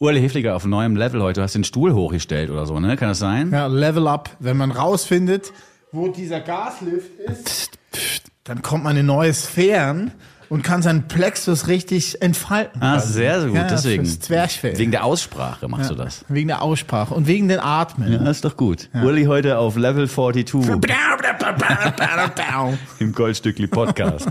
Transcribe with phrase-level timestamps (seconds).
[0.00, 1.40] Urle Hefliger auf neuem Level heute.
[1.40, 2.96] Du hast den Stuhl hochgestellt oder so, ne?
[2.96, 3.50] Kann das sein?
[3.50, 4.30] Ja, Level Up.
[4.38, 5.52] Wenn man rausfindet,
[5.90, 7.72] wo dieser Gaslift ist,
[8.44, 10.12] dann kommt man in neue Sphären
[10.48, 12.82] und kann seinen Plexus richtig entfalten.
[12.82, 13.56] Ah, sehr, sehr gut.
[13.56, 14.04] Ja, Deswegen.
[14.04, 14.78] fürs Zwerchfell.
[14.78, 16.24] Wegen der Aussprache machst du das.
[16.28, 18.12] Wegen der Aussprache und wegen den Atmen.
[18.12, 18.88] Ja, ist doch gut.
[18.94, 20.68] Uli heute auf Level 42
[22.98, 24.28] im Goldstückli Podcast.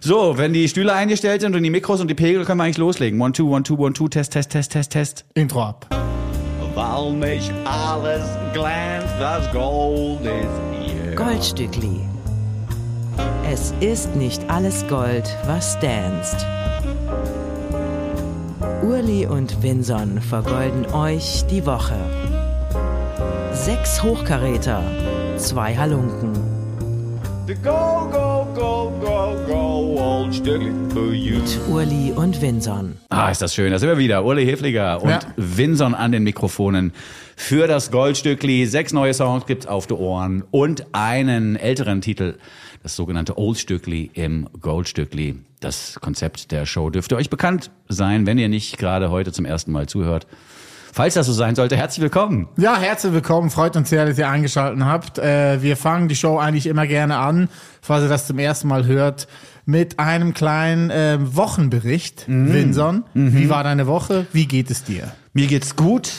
[0.00, 2.78] so, wenn die Stühle eingestellt sind und die Mikros und die Pegel, können wir eigentlich
[2.78, 3.20] loslegen.
[3.20, 5.24] One, two, one, two, one, two, test, test, test, test, test.
[5.34, 5.86] Intro ab.
[6.74, 8.22] Weil nicht alles
[8.52, 11.14] glänzt, das Gold ist hier.
[11.14, 12.00] Goldstückli.
[13.50, 16.46] Es ist nicht alles Gold, was danst.
[18.82, 21.96] Urli und Vinson vergolden euch die Woche.
[23.52, 24.82] Sechs Hochkaräter,
[25.36, 26.32] zwei Halunken.
[27.64, 31.38] Go, go, go, go, go, old Stückli for you.
[31.38, 32.96] Mit Urli und Vinson.
[33.08, 33.72] Ah, ist das schön.
[33.72, 34.24] Da sind wir wieder.
[34.24, 35.18] Uli Hefliger und Ja.
[35.36, 36.92] Vinson an den Mikrofonen
[37.34, 38.66] für das Goldstückli.
[38.66, 42.34] Sechs neue Songs gibt's auf die Ohren und einen älteren Titel,
[42.82, 45.36] das sogenannte Oldstückli im Goldstückli.
[45.60, 49.70] Das Konzept der Show dürfte euch bekannt sein, wenn ihr nicht gerade heute zum ersten
[49.72, 50.26] Mal zuhört.
[50.92, 52.48] Falls das so sein sollte, herzlich willkommen.
[52.56, 53.50] Ja, herzlich willkommen.
[53.50, 55.18] Freut uns sehr, dass ihr eingeschaltet habt.
[55.18, 57.48] Äh, wir fangen die Show eigentlich immer gerne an,
[57.80, 59.28] falls ihr das zum ersten Mal hört,
[59.66, 62.24] mit einem kleinen äh, Wochenbericht.
[62.26, 64.26] Vinson, wie war deine Woche?
[64.32, 65.12] Wie geht es dir?
[65.32, 66.10] Mir geht's gut.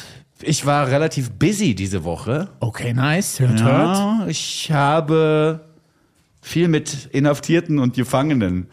[0.41, 2.47] Ich war relativ busy diese Woche.
[2.61, 3.39] Okay, nice.
[3.39, 3.97] Hört, hört.
[3.97, 5.70] Ja, ich habe
[6.41, 8.67] viel mit Inhaftierten und Gefangenen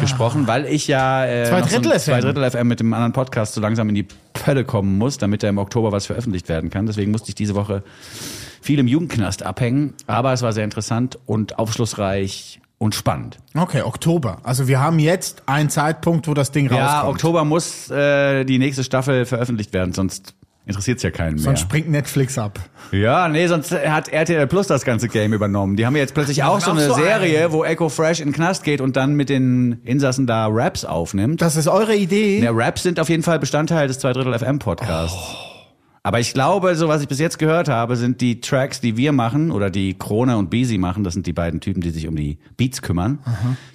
[0.00, 1.48] gesprochen, weil ich ja äh, Ah.
[1.48, 1.98] Zwei so Drittel FM.
[2.00, 5.42] zwei Drittel FM mit dem anderen Podcast so langsam in die Pölle kommen muss, damit
[5.42, 6.86] da im Oktober was veröffentlicht werden kann.
[6.86, 7.82] Deswegen musste ich diese Woche
[8.60, 13.38] viel im Jugendknast abhängen, aber es war sehr interessant und aufschlussreich und spannend.
[13.56, 14.38] Okay, Oktober.
[14.42, 17.14] Also wir haben jetzt einen Zeitpunkt, wo das Ding Ja, rauskommt.
[17.14, 20.34] Oktober muss äh, die nächste Staffel veröffentlicht werden, sonst
[20.66, 21.44] interessiert es ja keinen mehr.
[21.44, 22.58] Sonst springt Netflix ab.
[22.92, 25.76] Ja, nee, sonst hat RTL Plus das ganze Game übernommen.
[25.76, 27.52] Die haben ja jetzt plötzlich auch so eine so Serie, einen.
[27.52, 31.40] wo Echo Fresh in den Knast geht und dann mit den Insassen da Raps aufnimmt.
[31.40, 32.40] Das ist eure Idee?
[32.40, 35.16] Ja, Raps sind auf jeden Fall Bestandteil des 2 Drittel FM Podcasts.
[36.06, 39.10] Aber ich glaube, so was ich bis jetzt gehört habe, sind die Tracks, die wir
[39.10, 42.14] machen oder die Krone und Beezy machen, das sind die beiden Typen, die sich um
[42.14, 43.18] die Beats kümmern,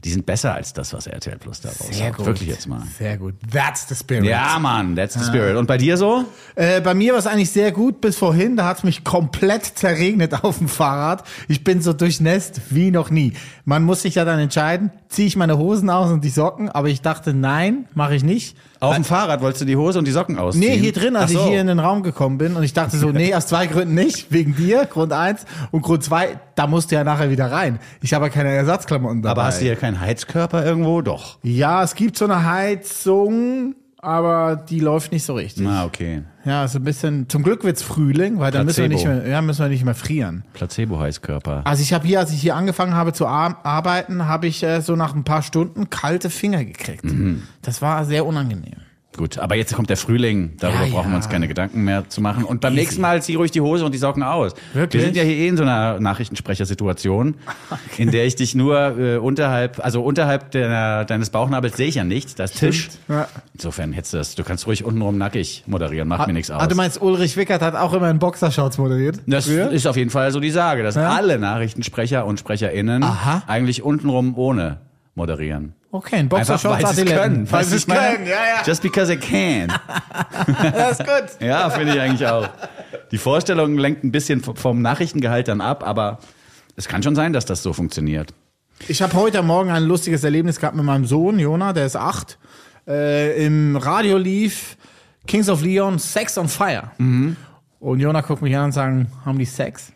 [0.05, 2.25] die sind besser als das, was RTL Plus da raushaut.
[2.25, 2.83] Wirklich jetzt mal.
[2.97, 3.33] Sehr gut.
[3.51, 4.23] That's the spirit.
[4.23, 5.57] Ja, Mann, that's the spirit.
[5.57, 6.23] Und bei dir so?
[6.55, 8.55] Äh, bei mir war es eigentlich sehr gut bis vorhin.
[8.55, 11.25] Da hat es mich komplett zerregnet auf dem Fahrrad.
[11.49, 13.33] Ich bin so durchnässt wie noch nie.
[13.65, 16.69] Man muss sich ja dann entscheiden, ziehe ich meine Hosen aus und die Socken.
[16.69, 18.55] Aber ich dachte, nein, mache ich nicht.
[18.81, 20.67] Auf dem Fahrrad wolltest du die Hose und die Socken ausziehen?
[20.67, 21.39] Nee, hier drin, als so.
[21.39, 22.55] ich hier in den Raum gekommen bin.
[22.55, 24.31] Und ich dachte so, nee, aus zwei Gründen nicht.
[24.31, 25.45] Wegen dir, Grund eins.
[25.69, 27.79] Und Grund zwei, da musst du ja nachher wieder rein.
[28.01, 29.31] Ich habe ja keine Ersatzklamotten dabei.
[29.41, 31.03] Aber hast du hier keinen Heizkörper irgendwo?
[31.03, 31.37] Doch.
[31.43, 35.63] Ja, es gibt so eine Heizung, aber die läuft nicht so richtig.
[35.63, 36.23] Na, okay.
[36.43, 37.29] Ja, so ein bisschen.
[37.29, 39.95] Zum Glück wird's Frühling, weil dann müssen wir nicht mehr, ja, müssen wir nicht mehr
[39.95, 40.43] frieren.
[40.53, 41.61] Placebo-Heizkörper.
[41.65, 44.81] Also ich habe hier, als ich hier angefangen habe zu ar arbeiten, habe ich äh,
[44.81, 47.05] so nach ein paar Stunden kalte Finger gekriegt.
[47.05, 47.43] Mhm.
[47.61, 48.77] Das war sehr unangenehm.
[49.17, 50.53] Gut, aber jetzt kommt der Frühling.
[50.59, 52.45] Darüber Ja, brauchen wir uns keine Gedanken mehr zu machen.
[52.45, 52.81] Und beim Easy.
[52.81, 54.53] nächsten Mal zieh ruhig die Hose und die Socken aus.
[54.73, 55.01] Wirklich?
[55.01, 57.35] Wir sind ja hier eh in so einer Nachrichtensprechersituation,
[57.97, 62.05] in der ich dich nur äh, unterhalb, also unterhalb deiner, deines Bauchnabels sehe ich ja
[62.05, 62.39] nicht.
[62.39, 62.89] Das ist Tisch.
[63.09, 63.27] Ja.
[63.53, 64.35] Insofern hättest du das.
[64.35, 66.07] Du kannst ruhig untenrum nackig moderieren.
[66.07, 66.61] Macht mir nichts aus.
[66.61, 69.19] Ah, du meinst, Ulrich Wickert hat auch immer in Boxershorts moderiert?
[69.27, 69.71] Das früher?
[69.71, 73.43] ist auf jeden Fall so die Sage, dass alle Nachrichtensprecher und SprecherInnen Aha.
[73.47, 74.77] eigentlich untenrum ohne
[75.21, 75.73] moderieren.
[75.91, 77.33] Okay, in Einfach Boxershorts weil sie es Adiletten.
[77.33, 77.51] können.
[77.51, 78.63] Weil sie es können, ja, ja.
[78.65, 79.67] Just because I can.
[80.73, 81.47] Das ist gut.
[81.47, 82.49] Ja, finde ich eigentlich auch.
[83.11, 86.17] Die Vorstellung lenkt ein bisschen vom Nachrichtengehalt dann ab, aber
[86.75, 88.33] es kann schon sein, dass das so funktioniert.
[88.87, 92.39] Ich habe heute Morgen ein lustiges Erlebnis gehabt mit meinem Sohn, Jona, der ist acht.
[92.87, 94.77] Äh, Im Radio lief
[95.27, 96.91] Kings of Leon, Sex on Fire.
[96.97, 97.35] Mhm.
[97.79, 99.91] Und Jona guckt mich an und sagt, haben die Sex?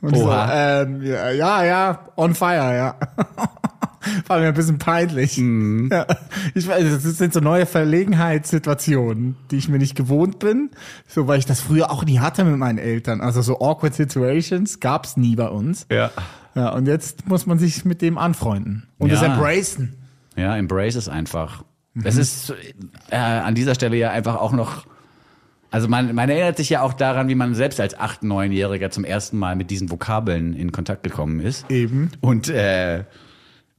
[0.00, 0.80] Und ich so, Oha.
[0.82, 2.94] ähm, ja, ja, on fire, ja.
[4.26, 5.36] War mir ein bisschen peinlich.
[5.38, 5.88] Mhm.
[5.92, 6.06] Ja,
[6.54, 10.70] ich weiß, das sind so neue Verlegenheitssituationen, die ich mir nicht gewohnt bin.
[11.06, 13.20] So, weil ich das früher auch nie hatte mit meinen Eltern.
[13.20, 15.86] Also so awkward situations gab's nie bei uns.
[15.90, 16.10] Ja.
[16.54, 19.34] Ja, und jetzt muss man sich mit dem anfreunden und es Ja.
[19.34, 19.94] embracen.
[20.36, 21.64] Ja, embrace es einfach.
[22.02, 22.54] Es ist
[23.10, 24.86] äh, an dieser Stelle ja einfach auch noch.
[25.72, 29.04] Also man, man erinnert sich ja auch daran, wie man selbst als 8-, 9-Jähriger zum
[29.04, 31.70] ersten Mal mit diesen Vokabeln in Kontakt gekommen ist.
[31.70, 32.10] Eben.
[32.20, 33.04] Und äh,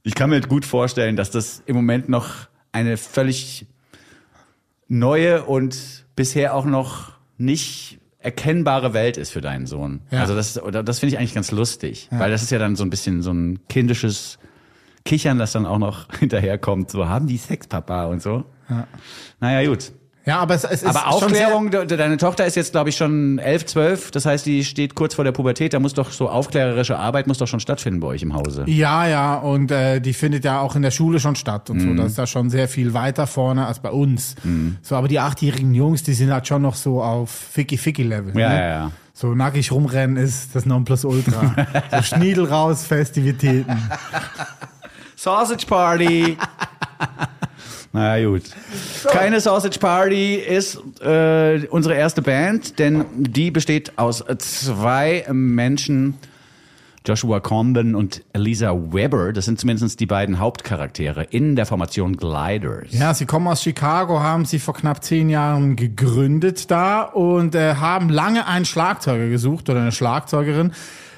[0.02, 3.66] ich kann mir gut vorstellen, dass das im Moment noch eine völlig
[4.88, 10.02] neue und bisher auch noch nicht erkennbare Welt ist für deinen Sohn.
[10.10, 10.20] Ja.
[10.20, 12.90] Also das, das finde ich eigentlich ganz lustig, weil das ist ja dann so ein
[12.90, 14.38] bisschen so ein kindisches
[15.04, 16.90] Kichern, das dann auch noch hinterherkommt.
[16.90, 18.44] So haben die Sex, Papa und so.
[18.68, 18.86] Ja.
[19.40, 19.92] Naja, gut.
[20.24, 22.90] Ja, aber es, es ist Aber schon Aufklärung, de- de- deine Tochter ist jetzt, glaube
[22.90, 24.12] ich, schon elf, zwölf.
[24.12, 25.74] Das heißt, die steht kurz vor der Pubertät.
[25.74, 28.64] Da muss doch so aufklärerische Arbeit muss doch schon stattfinden bei euch im Hause.
[28.66, 31.78] Sehr, ja, ja, und äh, die findet ja auch in der Schule schon statt und
[31.78, 31.96] Mhm.
[31.96, 32.02] so.
[32.02, 34.36] Das ist da schon sehr viel weiter vorne als bei uns.
[34.82, 38.38] So, aber die achtjährigen Jungs, die sind halt schon noch so auf Ficky-Ficky-Level.
[38.38, 38.54] Ja, ne?
[38.60, 38.90] ja, ja.
[39.14, 41.66] So nackig rumrennen ist das Nonplusultra.
[41.90, 43.76] so Schniedel raus, Festivitäten.
[45.16, 46.36] Sausage Party.
[47.92, 48.42] Na ja, gut.
[49.08, 56.14] Keine Sausage Party ist äh, unsere erste Band, denn die besteht aus zwei Menschen,
[57.04, 59.32] Joshua Condon und Elisa Weber.
[59.32, 62.92] Das sind zumindest die beiden Hauptcharaktere in der Formation Gliders.
[62.92, 67.74] Ja, sie kommen aus Chicago, haben sie vor knapp zehn Jahren gegründet da und äh,
[67.74, 70.72] haben lange einen Schlagzeuger gesucht oder eine Schlagzeugerin.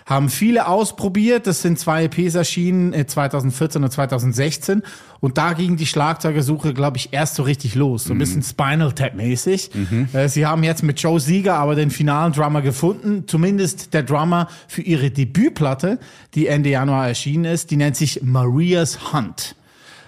[0.06, 1.46] Haben viele ausprobiert.
[1.46, 4.82] Das sind zwei EPs erschienen, äh, 2014 und 2016.
[5.20, 8.04] Und da ging die Schlagzeugersuche, glaube ich, erst so richtig los.
[8.04, 9.70] So ein bisschen Spinal Tap-mäßig.
[10.12, 13.24] Äh, sie haben jetzt mit Joe Sieger aber den finalen Drummer gefunden.
[13.26, 15.98] Zumindest der Drummer für ihre Debütplatte,
[16.34, 17.70] die Ende Januar erschienen ist.
[17.70, 19.56] Die nennt sich Maria's Hunt.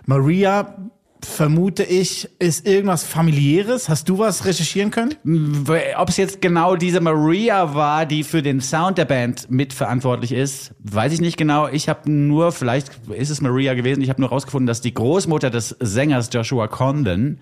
[0.05, 0.77] Maria,
[1.27, 3.89] vermute ich, ist irgendwas familiäres.
[3.89, 5.15] Hast du was recherchieren können?
[5.97, 10.73] Ob es jetzt genau diese Maria war, die für den Sound der Band mitverantwortlich ist,
[10.79, 11.69] weiß ich nicht genau.
[11.69, 15.51] Ich habe nur, vielleicht ist es Maria gewesen, ich habe nur rausgefunden, dass die Großmutter
[15.51, 17.39] des Sängers Joshua Condon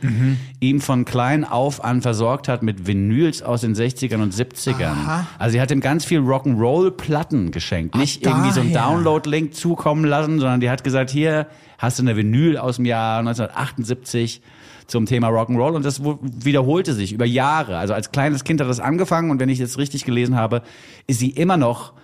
[0.61, 5.25] ihm von klein auf an versorgt hat mit Vinyls aus den 60ern und 70ern.
[5.39, 7.95] Also sie hat ihm ganz viel Rock'n'Roll-Platten geschenkt.
[7.95, 8.91] Nicht irgendwie so ein daher.
[8.91, 11.47] Download-Link zukommen lassen, sondern die hat gesagt, hier
[11.85, 14.43] hast du eine Vinyl aus dem Jahr 1978
[14.87, 17.79] zum Thema Rock'n'Roll und das wiederholte sich über Jahre.
[17.79, 20.63] Also als kleines Kind hat das angefangen und wenn ich jetzt richtig gelesen habe,
[21.07, 21.95] ist sie immer noch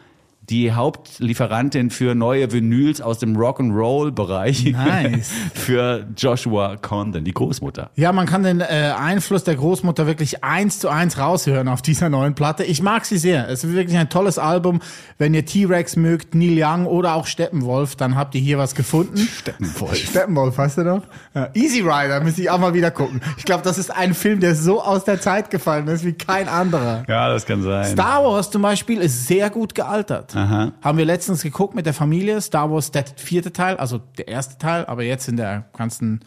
[0.51, 5.31] die Hauptlieferantin für neue Vinyls aus dem Rock'n'Roll-Bereich Nice.
[5.55, 7.91] für Joshua Condon, die Großmutter.
[7.95, 12.09] Ja, man kann den äh, Einfluss der Großmutter wirklich eins zu eins raushören auf dieser
[12.09, 12.65] neuen Platte.
[12.65, 13.49] Ich mag sie sehr.
[13.49, 14.81] Es ist wirklich ein tolles Album.
[15.19, 19.19] Wenn ihr T-Rex mögt, Neil Young oder auch Steppenwolf, dann habt ihr hier was gefunden.
[19.19, 19.97] Steppenwolf.
[19.97, 21.03] Steppenwolf, weißt du noch?
[21.35, 23.21] Ja, Easy Rider, müsste ich auch mal wieder gucken.
[23.39, 26.49] Ich glaube, das ist ein Film, der so aus der Zeit gefallen ist wie kein
[26.49, 27.05] anderer.
[27.09, 27.85] Ja, das kann sein.
[27.87, 30.35] Star Wars zum Beispiel ist sehr gut gealtert.
[30.41, 30.73] Aha.
[30.83, 32.41] Haben wir letztens geguckt mit der Familie.
[32.41, 36.21] Star Wars, der vierte Teil, also der erste Teil, aber jetzt in der ganzen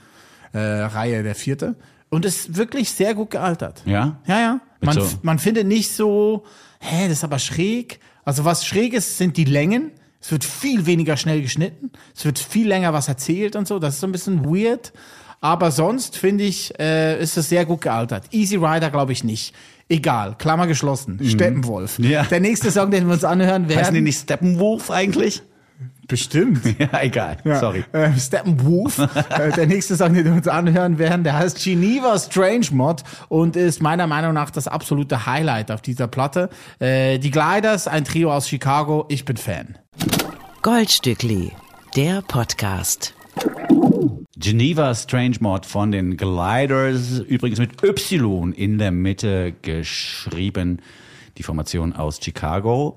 [0.54, 1.76] äh, Reihe der vierte.
[2.10, 3.82] Und ist wirklich sehr gut gealtert.
[3.86, 4.20] Ja?
[4.28, 4.60] Ja, ja.
[4.82, 6.44] Man, so- man findet nicht so,
[6.80, 8.00] hä, das ist aber schräg.
[8.24, 9.92] Also was schräg ist, sind die Längen.
[10.22, 11.92] Es wird viel weniger schnell geschnitten.
[12.16, 13.80] Es wird viel länger was erzählt und so.
[13.80, 14.94] Das ist so ein bisschen weird.
[15.44, 18.24] Aber sonst finde ich, äh, ist es sehr gut gealtert.
[18.32, 19.54] Easy Rider glaube ich nicht.
[19.90, 21.20] Egal, Klammer geschlossen.
[21.22, 22.00] Steppenwolf.
[22.00, 22.06] Mhm.
[22.06, 22.24] Ja.
[22.24, 23.82] Der nächste Song, den wir uns anhören werden.
[23.82, 25.44] Heißen die nicht Steppenwolf eigentlich?
[26.08, 26.62] Bestimmt.
[26.80, 27.38] Ja, egal.
[27.44, 27.60] Ja.
[27.60, 27.84] Sorry.
[27.92, 29.00] Äh, Steppenwolf.
[29.30, 33.58] äh, der nächste Song, den wir uns anhören werden, der heißt Geneva Strange Mod und
[33.58, 36.50] ist meiner Meinung nach das absolute Highlight auf dieser Platte.
[36.80, 39.06] Äh, die Gliders, ein Trio aus Chicago.
[39.10, 39.78] Ich bin Fan.
[40.62, 41.52] Goldstückli,
[41.98, 43.14] der Podcast.
[44.44, 50.82] Geneva Strange Mod von den Gliders, übrigens mit Y in der Mitte geschrieben.
[51.38, 52.96] Die Formation aus Chicago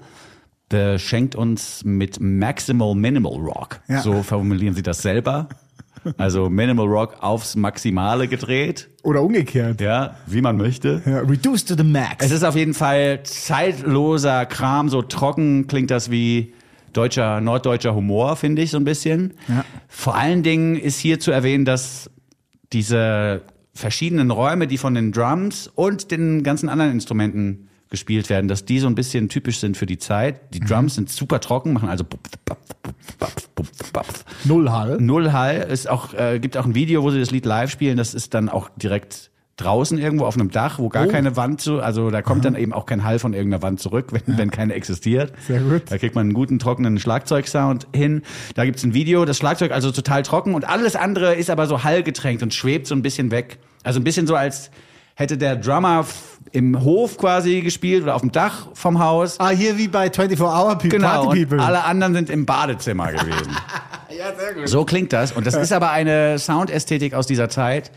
[0.69, 3.79] beschenkt uns mit Maximal Minimal Rock.
[3.87, 4.01] Ja.
[4.01, 5.49] So formulieren sie das selber.
[6.17, 8.89] Also Minimal Rock aufs Maximale gedreht.
[9.05, 9.81] Oder umgekehrt.
[9.81, 11.01] Ja, wie man möchte.
[11.07, 12.27] Ja, reduced to the max.
[12.27, 16.55] Es ist auf jeden Fall zeitloser Kram, so trocken klingt das wie
[16.97, 19.35] deutscher, norddeutscher Humor, finde ich so ein bisschen.
[19.49, 19.65] Ja.
[19.89, 22.11] Vor allen Dingen ist hier zu erwähnen, dass
[22.73, 23.43] diese
[23.75, 28.81] verschiedenen Räume, die von den Drums und den ganzen anderen Instrumenten gespielt werden, dass die
[28.81, 30.55] so ein bisschen typisch sind für die Zeit.
[30.55, 32.05] Die Drums sind super trocken, machen also.
[34.45, 34.97] Null Hall.
[35.01, 35.57] Null Hall.
[35.71, 37.97] Ist auch, äh, gibt auch ein Video, wo sie das Lied live spielen.
[37.97, 41.11] Das ist dann auch direkt draußen irgendwo auf einem Dach, wo gar Oh.
[41.11, 44.09] keine Wand zu, also da kommt dann eben auch kein Hall von irgendeiner Wand zurück,
[44.13, 45.33] wenn, wenn keine existiert.
[45.47, 45.83] Sehr gut.
[45.89, 48.23] Da kriegt man einen guten, trockenen Schlagzeugsound hin.
[48.55, 51.85] Da gibt's ein Video, das Schlagzeug also total trocken und alles andere ist aber so
[51.85, 53.59] hallgetränkt und schwebt so ein bisschen weg.
[53.83, 54.71] Also ein bisschen so, als
[55.15, 56.05] hätte der Drummer
[56.53, 59.41] im Hof quasi gespielt oder auf dem Dach vom Haus.
[59.41, 60.91] Ah, hier wie bei 24 Hour People.
[60.91, 61.65] Genau, Party People.
[61.65, 63.57] alle anderen sind im Badezimmer gewesen.
[64.11, 64.69] ja, sehr gut.
[64.69, 65.33] So klingt das.
[65.33, 67.91] Und das ist aber eine Soundästhetik aus dieser Zeit,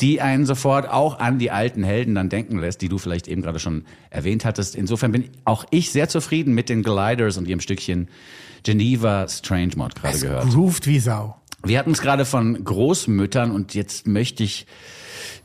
[0.00, 3.42] die einen sofort auch an die alten Helden dann denken lässt, die du vielleicht eben
[3.42, 4.74] gerade schon erwähnt hattest.
[4.74, 8.08] Insofern bin auch ich sehr zufrieden mit den Gliders und ihrem Stückchen
[8.64, 10.50] Geneva Strange Mod gerade gehört.
[10.50, 11.36] Grooved wie Sau.
[11.62, 14.66] Wir hatten es gerade von Großmüttern und jetzt möchte ich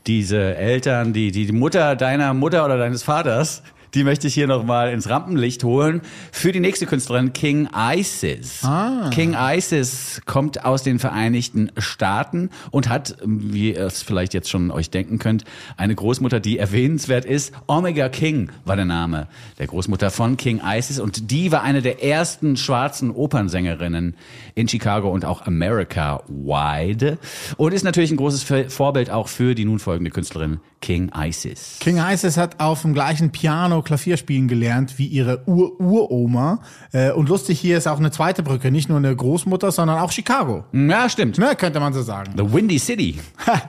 [0.06, 3.62] diese Eltern, die, die, die Mutter deiner Mutter oder deines Vaters,
[3.94, 6.02] Die möchte ich hier nochmal ins Rampenlicht holen.
[6.30, 8.64] Für die nächste Künstlerin King Isis.
[8.64, 9.10] Ah.
[9.10, 14.70] King Isis kommt aus den Vereinigten Staaten und hat, wie ihr es vielleicht jetzt schon
[14.70, 15.44] euch denken könnt,
[15.76, 17.52] eine Großmutter, die erwähnenswert ist.
[17.66, 19.26] Omega King war der Name
[19.58, 24.16] der Großmutter von King Isis und die war eine der ersten schwarzen Opernsängerinnen
[24.54, 27.18] in Chicago und auch America wide
[27.56, 31.76] und ist natürlich ein großes Vorbild auch für die nun folgende Künstlerin King Isis.
[31.80, 36.60] King Isis hat auf dem gleichen Piano Klavier spielen gelernt wie ihre Ur-Uroma.
[36.92, 38.70] Äh, und lustig, hier ist auch eine zweite Brücke.
[38.70, 40.64] Nicht nur eine Großmutter, sondern auch Chicago.
[40.72, 41.38] Ja, stimmt.
[41.38, 42.32] Ne, könnte man so sagen.
[42.36, 43.18] The Windy City.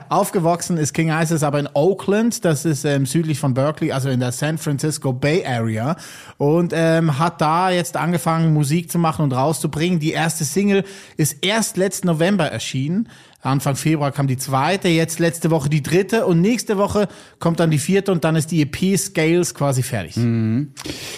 [0.08, 2.44] Aufgewachsen ist King Isis aber in Oakland.
[2.44, 5.96] Das ist ähm, südlich von Berkeley, also in der San Francisco Bay Area.
[6.38, 10.00] Und ähm, hat da jetzt angefangen, Musik zu machen und rauszubringen.
[10.00, 10.84] Die erste Single
[11.16, 13.08] ist erst letzten November erschienen.
[13.42, 17.08] Anfang Februar kam die zweite, jetzt letzte Woche die dritte und nächste Woche
[17.40, 20.16] kommt dann die vierte und dann ist die EP Scales quasi fertig.
[20.16, 20.72] Mhm.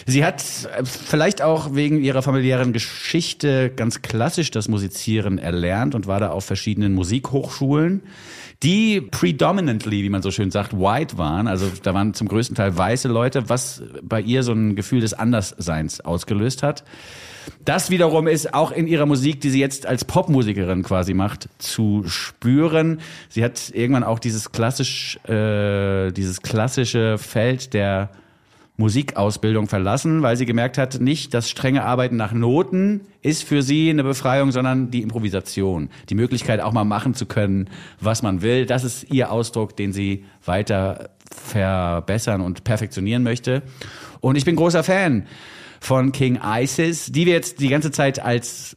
[0.06, 6.06] Sie hat äh, vielleicht auch wegen ihrer familiären Geschichte ganz klassisch das Musizieren erlernt und
[6.06, 8.02] war da auf verschiedenen Musikhochschulen
[8.64, 11.46] die predominantly, wie man so schön sagt, white waren.
[11.46, 15.12] Also da waren zum größten Teil weiße Leute, was bei ihr so ein Gefühl des
[15.12, 16.82] Andersseins ausgelöst hat.
[17.66, 22.04] Das wiederum ist auch in ihrer Musik, die sie jetzt als Popmusikerin quasi macht, zu
[22.06, 23.00] spüren.
[23.28, 28.10] Sie hat irgendwann auch dieses klassisch, äh, dieses klassische Feld der
[28.76, 33.88] Musikausbildung verlassen, weil sie gemerkt hat, nicht das strenge Arbeiten nach Noten ist für sie
[33.88, 38.66] eine Befreiung, sondern die Improvisation, die Möglichkeit auch mal machen zu können, was man will.
[38.66, 43.62] Das ist ihr Ausdruck, den sie weiter verbessern und perfektionieren möchte.
[44.20, 45.26] Und ich bin großer Fan
[45.78, 48.76] von King Isis, die wir jetzt die ganze Zeit als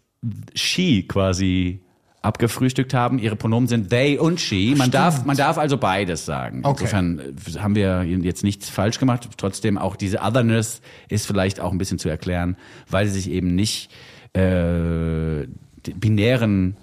[0.53, 1.81] She quasi
[2.27, 3.19] abgefrühstückt haben.
[3.19, 4.75] Ihre Pronomen sind they und she.
[4.77, 6.61] Man darf, man darf also beides sagen.
[6.63, 6.83] Okay.
[6.83, 9.27] Insofern äh, haben wir jetzt nichts falsch gemacht.
[9.37, 12.57] Trotzdem auch diese Otherness ist vielleicht auch ein bisschen zu erklären,
[12.89, 13.89] weil sie sich eben nicht
[14.33, 15.47] äh,
[15.95, 16.75] binären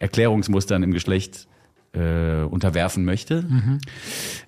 [0.00, 1.46] Erklärungsmustern im Geschlecht
[1.94, 3.46] äh, unterwerfen möchte.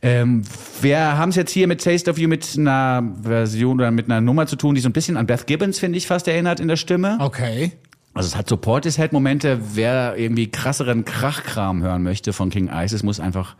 [0.02, 0.42] Ähm,
[0.82, 4.20] wir haben es jetzt hier mit Taste of You mit einer Version oder mit einer
[4.20, 6.68] Nummer zu tun, die so ein bisschen an Beth Gibbons, finde ich, fast erinnert in
[6.68, 7.18] der Stimme.
[7.20, 7.72] Okay.
[8.16, 9.60] Also es hat so Portishead-Momente.
[9.74, 13.56] Wer irgendwie krasseren Krachkram hören möchte von King Isis, muss einfach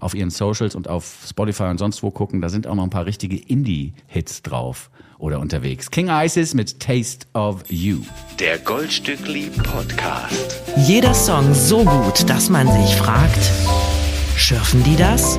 [0.00, 2.40] auf ihren Socials und auf Spotify und sonst wo gucken.
[2.40, 5.92] Da sind auch noch ein paar richtige Indie-Hits drauf oder unterwegs.
[5.92, 7.98] King Isis mit Taste of You.
[8.40, 10.60] Der Goldstückli Podcast.
[10.76, 13.48] Jeder Song so gut, dass man sich fragt,
[14.36, 15.38] schürfen die das?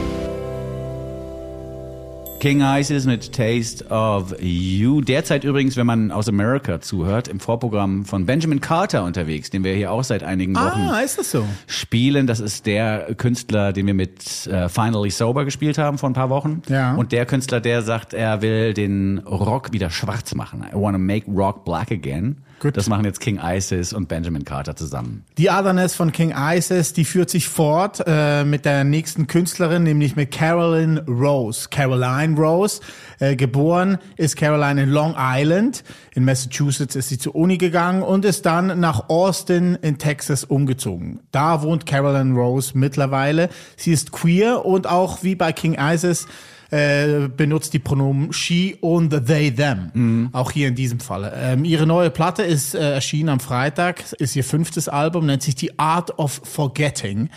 [2.41, 5.01] King Isis mit Taste of You.
[5.01, 9.75] Derzeit übrigens, wenn man aus America zuhört, im Vorprogramm von Benjamin Carter unterwegs, den wir
[9.75, 11.45] hier auch seit einigen Wochen Ah, ist das so?
[11.67, 12.25] spielen.
[12.25, 16.31] Das ist der Künstler, den wir mit äh, Finally Sober gespielt haben vor ein paar
[16.31, 16.63] Wochen.
[16.67, 16.95] Ja.
[16.95, 20.63] Und der Künstler, der sagt, er will den Rock wieder schwarz machen.
[20.67, 22.37] I wanna make rock black again.
[22.61, 22.77] Gut.
[22.77, 25.23] Das machen jetzt King Isis und Benjamin Carter zusammen.
[25.39, 30.15] Die Otherness von King Isis, die führt sich fort äh, mit der nächsten Künstlerin, nämlich
[30.15, 31.69] mit Carolyn Rose.
[31.71, 32.79] Caroline Rose,
[33.17, 35.83] äh, geboren ist Caroline in Long Island.
[36.13, 41.19] In Massachusetts ist sie zur Uni gegangen und ist dann nach Austin in Texas umgezogen.
[41.31, 43.49] Da wohnt Caroline Rose mittlerweile.
[43.75, 46.27] Sie ist queer und auch wie bei King Isis
[46.71, 50.29] äh, benutzt die Pronomen she und they, them.
[50.31, 51.31] Auch hier in diesem Fall.
[51.35, 55.55] Ähm, ihre neue Platte ist äh, erschienen am Freitag, ist ihr fünftes Album, nennt sich
[55.57, 57.29] The Art of Forgetting.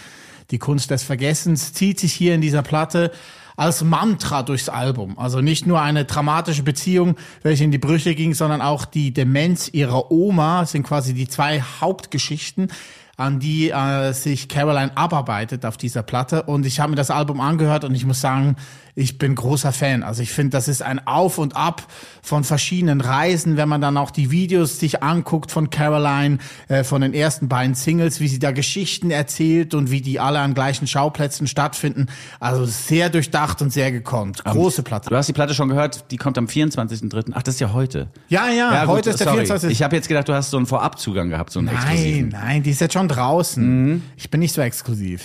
[0.51, 3.11] Die Kunst des Vergessens zieht sich hier in dieser Platte
[3.57, 5.19] als Mantra durchs Album.
[5.19, 9.69] Also nicht nur eine dramatische Beziehung, welche in die Brüche ging, sondern auch die Demenz
[9.73, 12.69] ihrer Oma sind quasi die zwei Hauptgeschichten
[13.17, 16.43] an die äh, sich Caroline abarbeitet auf dieser Platte.
[16.43, 18.57] Und ich habe mir das Album angehört und ich muss sagen,
[18.97, 20.03] ich bin großer Fan.
[20.03, 21.83] Also ich finde, das ist ein Auf und Ab
[22.23, 27.01] von verschiedenen Reisen, wenn man dann auch die Videos sich anguckt von Caroline, äh, von
[27.01, 30.87] den ersten beiden Singles, wie sie da Geschichten erzählt und wie die alle an gleichen
[30.87, 32.07] Schauplätzen stattfinden.
[32.39, 34.45] Also sehr durchdacht und sehr gekonnt.
[34.45, 35.11] Große Platte.
[35.11, 37.33] Du hast die Platte schon gehört, die kommt am 24.3.
[37.35, 38.09] Ach, das ist ja heute.
[38.29, 39.47] Ja, ja, gut, heute ist der sorry.
[39.47, 39.71] 24.
[39.73, 42.29] Ich habe jetzt gedacht, du hast so einen Vorabzugang gehabt, so einen exklusiven.
[42.29, 44.03] Nein, nein, die ist jetzt schon draußen.
[44.17, 45.23] Ich bin nicht so exklusiv.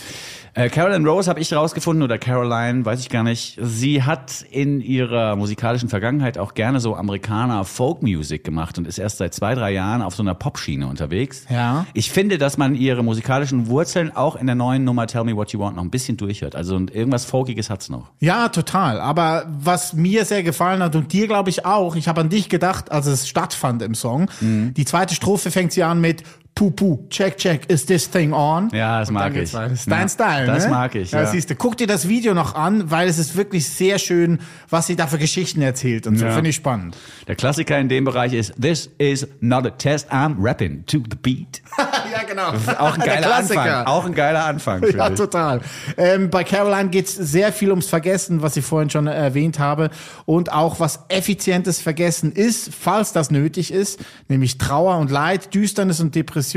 [0.53, 3.58] Äh, Carolyn Rose habe ich rausgefunden oder Caroline, weiß ich gar nicht.
[3.61, 8.97] Sie hat in ihrer musikalischen Vergangenheit auch gerne so Amerikaner Folk Music gemacht und ist
[8.97, 11.45] erst seit zwei, drei Jahren auf so einer Popschiene unterwegs.
[11.49, 11.85] Ja.
[11.93, 15.51] Ich finde, dass man ihre musikalischen Wurzeln auch in der neuen Nummer Tell Me What
[15.51, 16.55] You Want noch ein bisschen durchhört.
[16.55, 18.09] Also irgendwas Folkiges hat's noch.
[18.19, 18.99] Ja, total.
[18.99, 22.49] Aber was mir sehr gefallen hat und dir glaube ich auch, ich habe an dich
[22.49, 24.29] gedacht, als es stattfand im Song.
[24.41, 26.23] Die zweite Strophe fängt sie an mit
[26.55, 28.69] Puh, puh, check, check, is this thing on?
[28.73, 29.49] Ja, das mag ich.
[29.53, 30.71] Das ist dein Ja, Style, das ne?
[30.71, 31.25] mag ich, Ja, ja.
[31.27, 31.55] siehst du.
[31.55, 34.39] Guck dir das Video noch an, weil es ist wirklich sehr schön,
[34.69, 36.25] was sie da für Geschichten erzählt und so.
[36.25, 36.33] Ja.
[36.33, 36.97] Finde ich spannend.
[37.29, 41.15] Der Klassiker in dem Bereich ist This is not a test, I'm rapping to the
[41.21, 41.61] beat.
[42.11, 42.49] ja, genau.
[42.77, 43.35] Auch ein geiler.
[43.37, 43.85] Anfang.
[43.85, 44.83] Auch ein geiler Anfang.
[44.91, 45.15] Ja, ich.
[45.15, 45.61] total.
[45.95, 49.91] Ähm, bei Caroline geht's sehr viel ums Vergessen, was ich vorhin schon erwähnt habe.
[50.25, 56.01] Und auch was effizientes Vergessen ist, falls das nötig ist, nämlich Trauer und Leid, Düsternis
[56.01, 56.48] und Depression.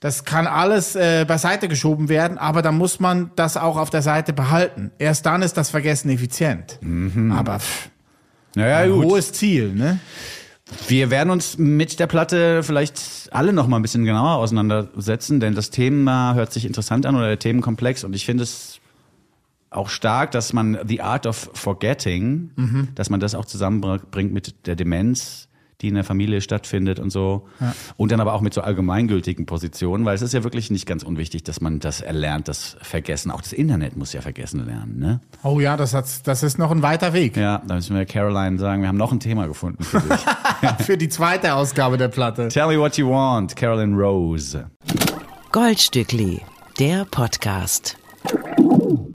[0.00, 4.02] Das kann alles äh, beiseite geschoben werden, aber da muss man das auch auf der
[4.02, 4.92] Seite behalten.
[4.98, 6.78] Erst dann ist das Vergessen effizient.
[7.32, 7.88] Aber pff,
[8.54, 9.04] Naja, ein gut.
[9.06, 9.98] hohes Ziel, ne?
[10.86, 13.00] Wir werden uns mit der Platte vielleicht
[13.32, 17.26] alle noch mal ein bisschen genauer auseinandersetzen, denn das Thema hört sich interessant an oder
[17.26, 18.78] der Themenkomplex und ich finde es
[19.70, 24.76] auch stark, dass man The Art of Forgetting, dass man das auch zusammenbringt mit der
[24.76, 25.47] Demenz,
[25.80, 27.46] die in der Familie stattfindet und so.
[27.96, 31.02] Und dann aber auch mit so allgemeingültigen Positionen, weil es ist ja wirklich nicht ganz
[31.02, 33.30] unwichtig, dass man das erlernt, das Vergessen.
[33.30, 35.20] Auch das Internet muss ja vergessen lernen, ne?
[35.42, 38.58] Oh ja, das, hat, das ist noch ein weiter Weg Ja, da müssen wir Caroline
[38.58, 40.20] sagen, wir haben noch ein Thema gefunden für dich.
[40.84, 42.48] für die zweite Ausgabe der Platte.
[42.48, 44.70] Tell me what you want, Carolyn Rose.
[45.52, 46.42] Goldstückli,
[46.78, 47.96] der Podcast.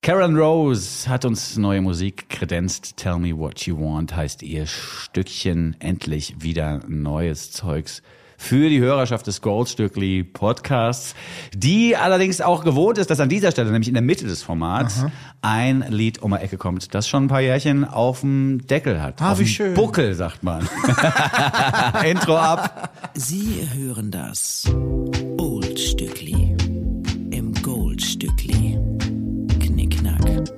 [0.01, 2.98] Carolyn Rose hat uns neue Musik kredenzt.
[2.98, 8.01] Tell me what you want heißt ihr Stückchen endlich wieder neues Zeugs
[8.44, 11.15] für die Hörerschaft des Goldstückli Podcasts,
[11.56, 15.06] die allerdings auch gewohnt ist, dass an dieser Stelle, nämlich in der Mitte des Formats,
[15.42, 19.22] ein Lied um die Ecke kommt, das schon ein paar Jährchen auf dem Deckel hat.
[19.22, 19.74] Ah, auf wie schön.
[19.75, 20.68] Buckel, sagt man.
[22.06, 22.92] Intro ab.
[23.13, 24.65] Sie hören das
[25.38, 26.33] Oldstückli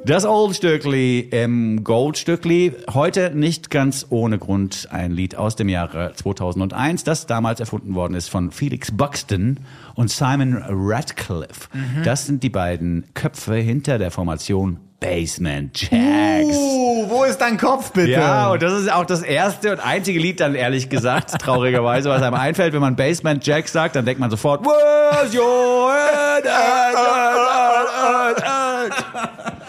[0.05, 2.73] Das Oldstückli im Goldstückli.
[2.93, 8.13] Heute nicht ganz ohne Grund ein Lied aus dem Jahre 2001, das damals erfunden worden
[8.13, 9.61] ist von Felix Buxton
[9.95, 11.69] und Simon Radcliffe.
[12.03, 16.55] Das sind die beiden Köpfe hinter der Formation Basement Jacks.
[16.55, 18.11] Uh, wo ist dein Kopf bitte?
[18.11, 22.21] Ja, und das ist auch das erste und einzige Lied dann, ehrlich gesagt, traurigerweise, was
[22.21, 26.45] einem einfällt, wenn man Basement Jacks sagt, dann denkt man sofort, Where's your head?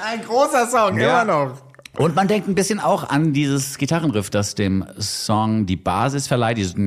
[0.09, 1.23] Ein großer Song, Ja.
[1.23, 1.53] immer noch.
[1.99, 6.59] Und man denkt ein bisschen auch an dieses Gitarrenriff, das dem Song die Basis verleiht.
[6.59, 6.83] Dieses von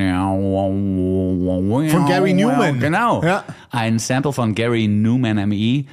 [2.07, 2.79] Gary Newman.
[2.79, 3.23] Genau.
[3.23, 3.43] Ja.
[3.71, 5.85] Ein Sample von Gary Newman ME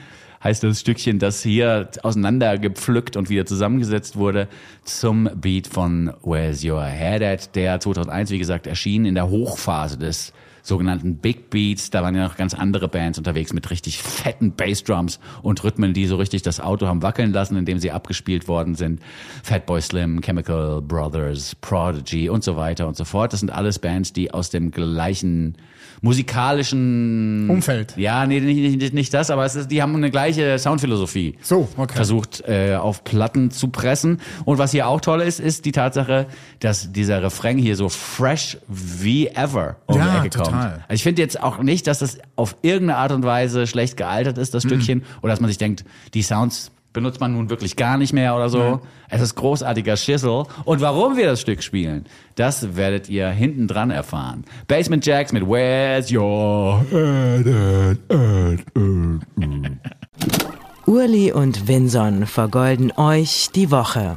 [0.44, 4.48] heißt das Stückchen, das hier auseinandergepflückt und wieder zusammengesetzt wurde
[4.84, 9.96] zum Beat von Where's Your Head At, der 2001, wie gesagt, erschien in der Hochphase
[9.98, 10.32] des
[10.66, 11.90] sogenannten Big Beats.
[11.90, 16.06] Da waren ja noch ganz andere Bands unterwegs mit richtig fetten Bassdrums und Rhythmen, die
[16.06, 19.00] so richtig das Auto haben wackeln lassen, indem sie abgespielt worden sind.
[19.42, 23.32] Fatboy Slim, Chemical Brothers, Prodigy und so weiter und so fort.
[23.32, 25.56] Das sind alles Bands, die aus dem gleichen
[26.02, 27.94] musikalischen Umfeld.
[27.96, 31.68] Ja, nee, nicht, nicht, nicht das, aber es ist, die haben eine gleiche Soundphilosophie So,
[31.76, 31.94] okay.
[31.96, 34.20] versucht äh, auf Platten zu pressen.
[34.44, 36.26] Und was hier auch toll ist, ist die Tatsache,
[36.60, 40.46] dass dieser Refrain hier so fresh wie ever um Ja, die Ecke kommt.
[40.50, 40.72] total.
[40.88, 44.38] Also ich finde jetzt auch nicht, dass das auf irgendeine Art und Weise schlecht gealtert
[44.38, 44.68] ist, das Mhm.
[44.68, 48.34] Stückchen, oder dass man sich denkt, die Sounds benutzt man nun wirklich gar nicht mehr
[48.34, 48.80] oder so.
[49.10, 50.44] Es ist großartiger Schissel.
[50.64, 52.06] Und warum wir das Stück spielen,
[52.36, 54.46] das werdet ihr hinten dran erfahren.
[54.66, 58.60] Basement Jacks mit Where's Your Head at, at,
[59.76, 60.46] at.
[60.86, 64.16] Urli und Vinson vergolden euch die Woche.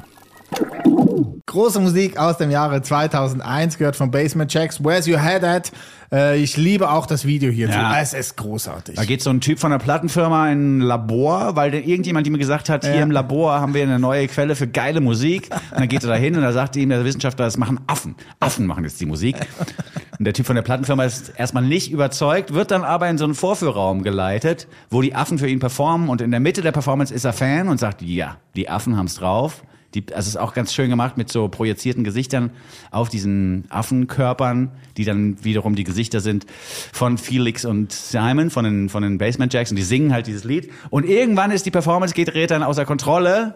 [1.47, 4.81] Große Musik aus dem Jahre 2001 gehört von Basement Jacks.
[4.81, 5.73] Where's Your Head At?
[6.11, 7.77] Äh, ich liebe auch das Video hierzu.
[7.77, 7.99] Ja.
[7.99, 8.95] Es ist großartig.
[8.95, 12.37] Da geht so ein Typ von einer Plattenfirma in ein Labor, weil der, irgendjemand ihm
[12.37, 15.49] gesagt hat, hier im Labor haben wir eine neue Quelle für geile Musik.
[15.71, 18.15] Und dann geht er da hin und da sagt ihm der Wissenschaftler, das machen Affen.
[18.39, 19.35] Affen machen jetzt die Musik.
[20.17, 23.25] Und der Typ von der Plattenfirma ist erstmal nicht überzeugt, wird dann aber in so
[23.25, 27.13] einen Vorführraum geleitet, wo die Affen für ihn performen und in der Mitte der Performance
[27.13, 29.63] ist er Fan und sagt, ja, die Affen haben's drauf.
[29.95, 32.52] Die, also es ist auch ganz schön gemacht mit so projizierten Gesichtern
[32.91, 36.45] auf diesen Affenkörpern, die dann wiederum die Gesichter sind
[36.93, 40.43] von Felix und Simon, von den, von den Basement Jacks und die singen halt dieses
[40.43, 40.71] Lied.
[40.89, 43.56] Und irgendwann ist die Performance, geht gerät dann außer Kontrolle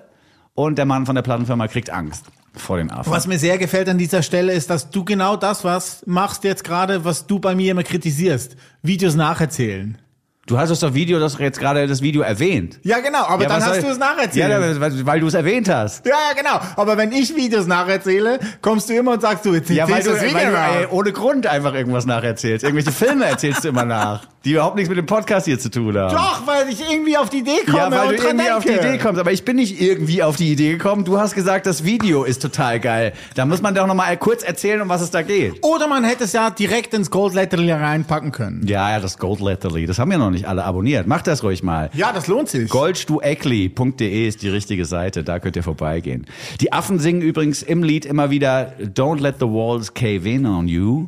[0.56, 3.12] und der Mann von der Plattenfirma kriegt Angst vor den Affen.
[3.12, 6.64] Was mir sehr gefällt an dieser Stelle ist, dass du genau das was machst jetzt
[6.64, 8.56] gerade, was du bei mir immer kritisierst.
[8.82, 9.98] Videos nacherzählen.
[10.46, 12.78] Du hast das Video, das jetzt gerade das Video erwähnt.
[12.84, 14.50] Ja, genau, aber Ja, dann hast du es nacherzählt.
[14.50, 16.06] Ja, weil, weil du es erwähnt hast.
[16.06, 16.60] Ja, genau.
[16.76, 20.10] Aber wenn ich Videos nacherzähle, kommst du immer und sagst du, jetzt Ja, weil du,
[20.12, 22.66] das weil Video du ey, ohne Grund einfach irgendwas nacherzählst.
[22.66, 24.28] Irgendwelche Filme erzählst du immer nach.
[24.46, 26.14] Die überhaupt nichts mit dem Podcast hier zu tun haben.
[26.14, 28.64] Doch, weil ich irgendwie auf die Idee komme Ja, weil und du dran irgendwie auf
[28.64, 28.88] die denke.
[28.90, 29.20] Idee kommst.
[29.22, 31.06] Aber ich bin nicht irgendwie auf die Idee gekommen.
[31.06, 33.14] Du hast gesagt, das Video ist total geil.
[33.36, 35.64] Da muss man doch noch mal kurz erzählen, um was es da geht.
[35.64, 38.68] Oder man hätte es ja direkt ins Goldletterli reinpacken können.
[38.68, 39.86] Ja, ja, das Gold Letterly.
[39.86, 41.08] Das haben ja noch nicht alle abonniert.
[41.08, 41.90] Macht das ruhig mal.
[41.94, 42.70] Ja, das lohnt sich.
[42.70, 46.26] Goldstueckli.de ist die richtige Seite, da könnt ihr vorbeigehen.
[46.60, 50.68] Die Affen singen übrigens im Lied immer wieder Don't let the walls cave in on
[50.68, 51.08] you.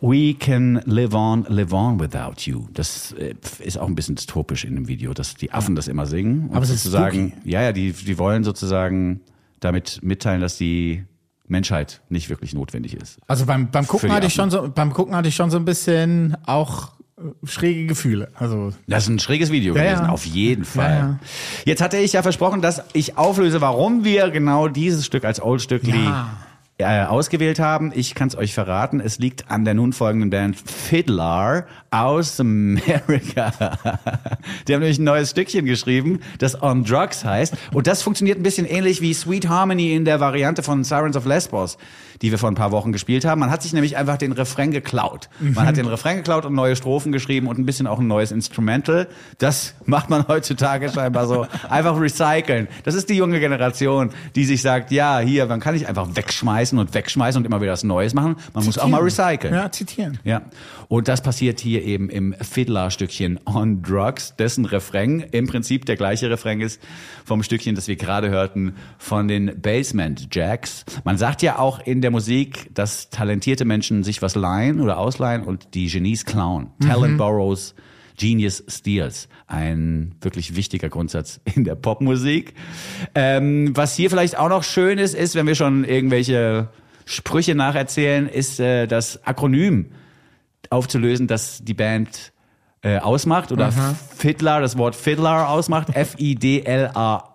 [0.00, 2.68] We can live on, live on without you.
[2.72, 6.06] Das äh, ist auch ein bisschen dystopisch in dem Video, dass die Affen das immer
[6.06, 6.48] singen.
[6.48, 9.20] Und Aber es ist sozusagen, ja, ja, die, die wollen sozusagen
[9.58, 11.04] damit mitteilen, dass die
[11.48, 13.18] Menschheit nicht wirklich notwendig ist.
[13.26, 15.64] Also beim, beim Gucken hatte ich schon so, beim Gucken hatte ich schon so ein
[15.64, 18.28] bisschen auch äh, schräge Gefühle.
[18.36, 20.10] Also Das ist ein schräges Video Ja, gewesen, ja.
[20.12, 20.90] auf jeden Fall.
[20.92, 21.18] ja.
[21.64, 26.04] Jetzt hatte ich ja versprochen, dass ich auflöse, warum wir genau dieses Stück als Old-Stückli
[26.04, 26.30] Ja.
[26.80, 27.92] Äh, ausgewählt haben.
[27.94, 33.52] Ich kann es euch verraten, es liegt an der nun folgenden Band Fiddler aus Amerika.
[34.68, 37.54] Die haben nämlich ein neues Stückchen geschrieben, das On Drugs heißt.
[37.72, 41.26] Und das funktioniert ein bisschen ähnlich wie Sweet Harmony in der Variante von Sirens of
[41.26, 41.78] Lesbos,
[42.22, 43.40] die wir vor ein paar Wochen gespielt haben.
[43.40, 45.28] Man hat sich nämlich einfach den Refrain geklaut.
[45.40, 48.30] Man hat den Refrain geklaut und neue Strophen geschrieben und ein bisschen auch ein neues
[48.30, 49.08] Instrumental.
[49.38, 51.46] Das macht man heutzutage scheinbar so.
[51.68, 52.68] Einfach recyceln.
[52.84, 56.69] Das ist die junge Generation, die sich sagt, ja, hier, man kann nicht einfach wegschmeißen
[56.78, 58.36] und wegschmeißen und immer wieder was Neues machen.
[58.54, 59.54] Man muss auch mal recyceln.
[59.54, 60.18] Ja, zitieren.
[60.24, 60.42] Ja,
[60.88, 66.30] und das passiert hier eben im Fiddler-Stückchen On Drugs, dessen Refrain im Prinzip der gleiche
[66.30, 66.80] Refrain ist
[67.24, 70.84] vom Stückchen, das wir gerade hörten, von den Basement Jacks.
[71.04, 75.42] Man sagt ja auch in der Musik, dass talentierte Menschen sich was leihen oder ausleihen
[75.42, 76.70] und die Genies klauen.
[76.80, 77.74] Talent borrows,
[78.20, 79.28] Genius steals.
[79.46, 82.52] Ein wirklich wichtiger Grundsatz in der Popmusik.
[83.14, 86.68] Ähm, was hier vielleicht auch noch schön ist, ist, wenn wir schon irgendwelche
[87.06, 89.86] Sprüche nacherzählen, ist äh, das Akronym
[90.68, 92.32] aufzulösen, das die Band
[92.82, 95.88] äh, ausmacht oder Fiddler, das Wort Fiddler ausmacht.
[95.96, 97.30] F-I-D-L-A-R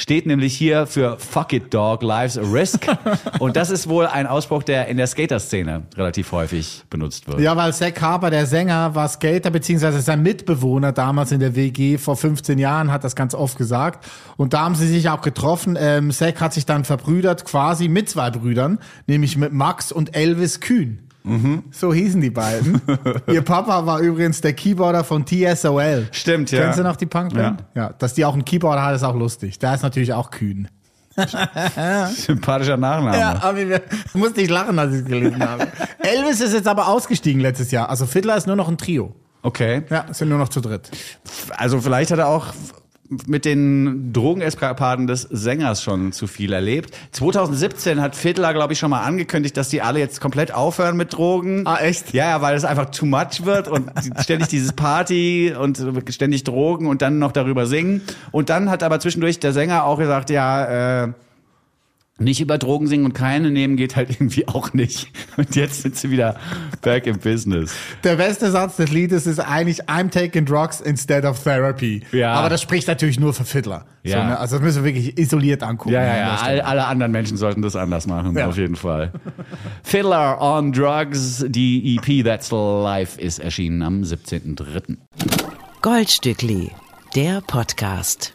[0.00, 2.86] steht nämlich hier für Fuck it dog, life's a risk.
[3.38, 7.40] Und das ist wohl ein Ausspruch, der in der Skater-Szene relativ häufig benutzt wird.
[7.40, 11.98] Ja, weil Zack Harper, der Sänger, war Skater, beziehungsweise sein Mitbewohner damals in der WG
[11.98, 14.06] vor 15 Jahren, hat das ganz oft gesagt.
[14.36, 15.76] Und da haben sie sich auch getroffen.
[15.78, 20.60] Ähm, Zack hat sich dann verbrüdert, quasi mit zwei Brüdern, nämlich mit Max und Elvis
[20.60, 21.09] Kühn.
[21.22, 21.64] Mhm.
[21.70, 22.80] So hießen die beiden.
[23.26, 26.08] Ihr Papa war übrigens der Keyboarder von TSOL.
[26.12, 26.62] Stimmt, ja.
[26.62, 27.64] Kennst du noch die Punkband?
[27.74, 27.92] Ja.
[27.98, 29.58] Dass die auch einen Keyboarder hat, ist auch lustig.
[29.58, 30.68] Der ist natürlich auch kühn.
[32.14, 33.18] Sympathischer Nachname.
[33.18, 33.82] Ja, aber wir
[34.14, 35.66] musste ich lachen, als ich es gelesen habe.
[35.98, 37.90] Elvis ist jetzt aber ausgestiegen letztes Jahr.
[37.90, 39.14] Also Fiddler ist nur noch ein Trio.
[39.42, 39.82] Okay.
[39.90, 40.90] Ja, sind nur noch zu dritt.
[41.56, 42.46] Also vielleicht hat er auch
[43.26, 46.96] mit den Drogeneskapaden des Sängers schon zu viel erlebt.
[47.12, 51.12] 2017 hat Fiddler, glaube ich, schon mal angekündigt, dass die alle jetzt komplett aufhören mit
[51.12, 51.66] Drogen.
[51.66, 52.12] Ah, echt?
[52.14, 56.86] Ja, ja, weil es einfach too much wird und ständig dieses Party und ständig Drogen
[56.86, 58.02] und dann noch darüber singen.
[58.30, 61.12] Und dann hat aber zwischendurch der Sänger auch gesagt, ja, äh,
[62.20, 65.08] nicht über Drogen singen und keine nehmen geht halt irgendwie auch nicht.
[65.36, 66.36] Und jetzt sind sie wieder
[66.82, 67.72] back in business.
[68.04, 72.02] Der beste Satz des Liedes ist eigentlich I'm taking drugs instead of therapy.
[72.12, 72.34] Ja.
[72.34, 73.86] Aber das spricht natürlich nur für Fiddler.
[74.02, 74.20] Ja.
[74.22, 74.38] So, ne?
[74.38, 75.92] Also das müssen wir wirklich isoliert angucken.
[75.94, 76.34] Ja, ja, ja.
[76.36, 78.48] All, alle anderen Menschen sollten das anders machen, Ja.
[78.48, 79.12] auf jeden Fall.
[79.82, 84.96] Fiddler on Drugs, die EP That's Life ist erschienen am 17.03.
[85.82, 86.70] Goldstückli,
[87.14, 88.34] der Podcast.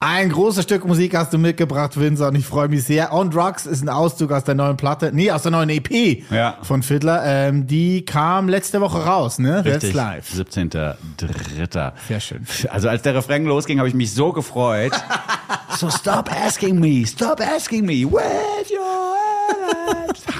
[0.00, 3.12] Ein großes Stück Musik hast du mitgebracht, Winzer, und ich freue mich sehr.
[3.12, 6.56] On Drugs ist ein Auszug aus der neuen Platte, nee, aus der neuen EP Ja.
[6.62, 7.22] von Fiddler.
[7.24, 9.62] Ähm, die kam letzte Woche raus, ne?
[9.64, 10.28] That's Richtig, live.
[10.30, 11.92] 17.03.
[12.08, 12.46] Sehr schön.
[12.70, 14.92] Also als der Refrain losging, habe ich mich so gefreut.
[15.76, 18.61] so stop asking me, stop asking me, head?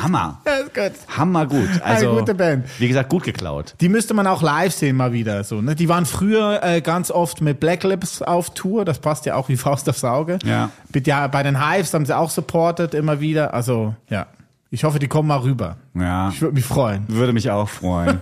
[0.03, 0.41] Hammer.
[0.47, 1.17] Ja, ist gut.
[1.17, 1.69] Hammer gut.
[1.83, 2.67] Also, gute Band.
[2.79, 3.75] Wie gesagt, gut geklaut.
[3.81, 5.45] Die müsste man auch live sehen mal wieder.
[5.45, 5.75] So, ne?
[5.75, 8.85] Die waren früher äh, ganz oft mit Black Lips auf Tour.
[8.85, 10.39] Das passt ja auch wie Faust aufs Auge.
[10.45, 10.71] Ja.
[10.93, 13.55] Mit, ja, bei den Hives haben sie auch supportet immer wieder.
[13.55, 14.27] Also ja,
[14.71, 15.77] ich hoffe, die kommen mal rüber.
[15.95, 16.31] Ja.
[16.31, 17.05] Ich würde mich freuen.
[17.09, 18.19] Würde mich auch freuen.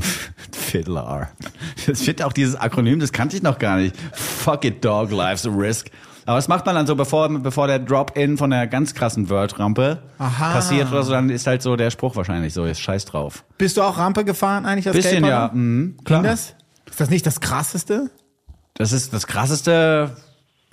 [0.52, 1.28] Fiddler.
[1.76, 3.94] Ich finde auch dieses Akronym, das kannte ich noch gar nicht.
[4.12, 5.90] Fuck it, dog, life's a risk.
[6.26, 10.02] Aber was macht man dann so, bevor, bevor der Drop-In von der ganz krassen Word-Rampe
[10.18, 10.52] Aha.
[10.52, 13.44] passiert oder so, dann ist halt so der Spruch wahrscheinlich so, jetzt scheiß drauf.
[13.58, 15.50] Bist du auch Rampe gefahren eigentlich als Bisschen, ja.
[15.52, 16.22] Mhm, Ging klar.
[16.22, 16.54] das?
[16.88, 18.10] Ist das nicht das Krasseste?
[18.74, 20.16] Das ist das krasseste.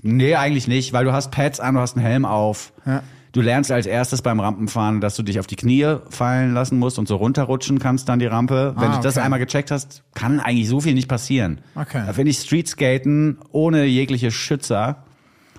[0.02, 2.72] Nee, eigentlich nicht, weil du hast Pads an, du hast einen Helm auf.
[2.86, 3.04] Ja.
[3.32, 6.98] Du lernst als erstes beim Rampenfahren, dass du dich auf die Knie fallen lassen musst
[6.98, 8.74] und so runterrutschen kannst dann die Rampe.
[8.78, 9.26] Wenn Ah, du das okay.
[9.26, 11.62] einmal gecheckt hast, kann eigentlich so viel nicht passieren.
[11.76, 12.02] Okay.
[12.08, 15.04] Da finde ich Streetskaten ohne jegliche Schützer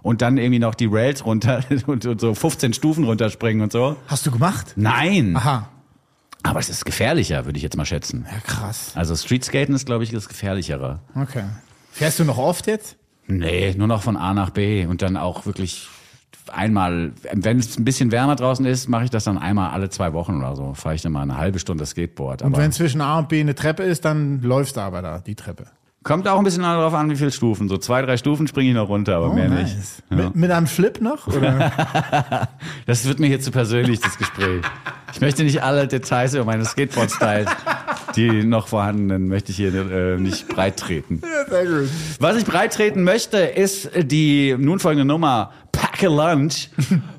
[0.02, 3.96] und dann irgendwie noch die Rails runter und, und so 15 Stufen runterspringen und so.
[4.06, 4.72] Hast du gemacht?
[4.76, 5.36] Nein.
[5.36, 5.68] Aha.
[6.42, 8.26] Aber es ist gefährlicher, würde ich jetzt mal schätzen.
[8.30, 8.92] Ja, krass.
[8.94, 11.00] Also Streetskaten ist, glaube ich, das gefährlichere.
[11.14, 11.44] Okay.
[11.92, 12.96] Fährst du noch oft jetzt?
[13.26, 15.88] Nee, nur noch von A nach B und dann auch wirklich
[16.52, 20.12] einmal, wenn es ein bisschen wärmer draußen ist, mache ich das dann einmal alle zwei
[20.12, 20.74] Wochen oder so.
[20.74, 22.42] Fahre ich dann mal eine halbe Stunde Skateboard.
[22.42, 25.18] Und Aber wenn zwischen A und B eine Treppe ist, dann läufst du aber da,
[25.18, 25.66] die Treppe.
[26.02, 27.68] Kommt auch ein bisschen darauf an, wie viele Stufen.
[27.68, 29.76] So zwei, drei Stufen springe ich noch runter, aber mehr nicht.
[30.10, 31.26] Oh, Mit, mit einem Flip noch?
[31.26, 32.48] Oder?
[32.86, 34.62] Das wird mir hier zu persönlich, das Gespräch.
[35.12, 37.48] Ich möchte nicht alle Details über meine Skateboard-Styles,
[38.16, 41.22] die noch vorhandenen, möchte ich hier äh, nicht breit treten.
[41.48, 41.88] Sehr gut.
[42.18, 46.68] Was ich breit treten möchte, ist die nun folgende Nummer Pack a Lunch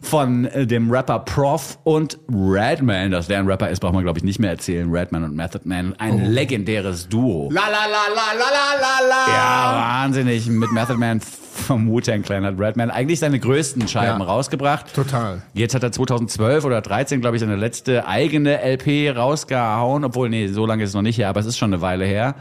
[0.01, 3.09] von äh, dem Rapper Prof und Redman.
[3.11, 4.89] Dass der ein Rapper ist, braucht man glaube ich nicht mehr erzählen.
[4.91, 7.49] Redman und Method Man, ein legendäres Duo.
[7.51, 9.33] La la la la la la la la.
[9.33, 10.47] Ja, wahnsinnig.
[10.47, 14.25] Mit Method Man vom Wu-Tang Clan hat Redman eigentlich seine größten Scheiben Ja.
[14.25, 14.93] rausgebracht.
[14.93, 15.41] Total.
[15.53, 20.03] Jetzt hat er 2012 oder 13, glaube ich, seine letzte eigene LP rausgehauen.
[20.05, 22.05] Obwohl, nee, so lange ist es noch nicht her, aber es ist schon eine Weile
[22.05, 22.35] her.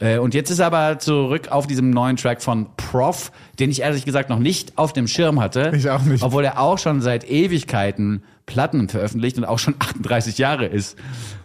[0.00, 3.80] Äh, Und jetzt ist er aber zurück auf diesem neuen Track von Prof, den ich
[3.80, 5.72] ehrlich gesagt noch nicht auf dem Schirm hatte.
[5.74, 6.22] Ich auch nicht.
[6.22, 10.96] Obwohl er auch schon seit Ewigkeiten Platten veröffentlicht und auch schon 38 Jahre ist,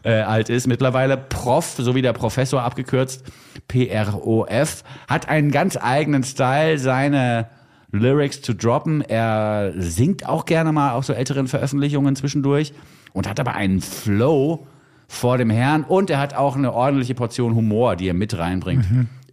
[0.04, 0.68] äh, alt ist.
[0.68, 3.24] Mittlerweile Prof, so wie der Professor abgekürzt,
[3.68, 7.48] P-R-O-F, hat einen ganz eigenen Style, seine
[7.92, 9.02] Lyrics zu droppen.
[9.02, 12.74] Er singt auch gerne mal auf so älteren Veröffentlichungen zwischendurch
[13.14, 14.68] und hat aber einen Flow
[15.08, 18.86] vor dem Herrn und er hat auch eine ordentliche Portion Humor, die er mit reinbringt.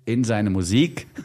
[0.06, 1.06] In seine Musik.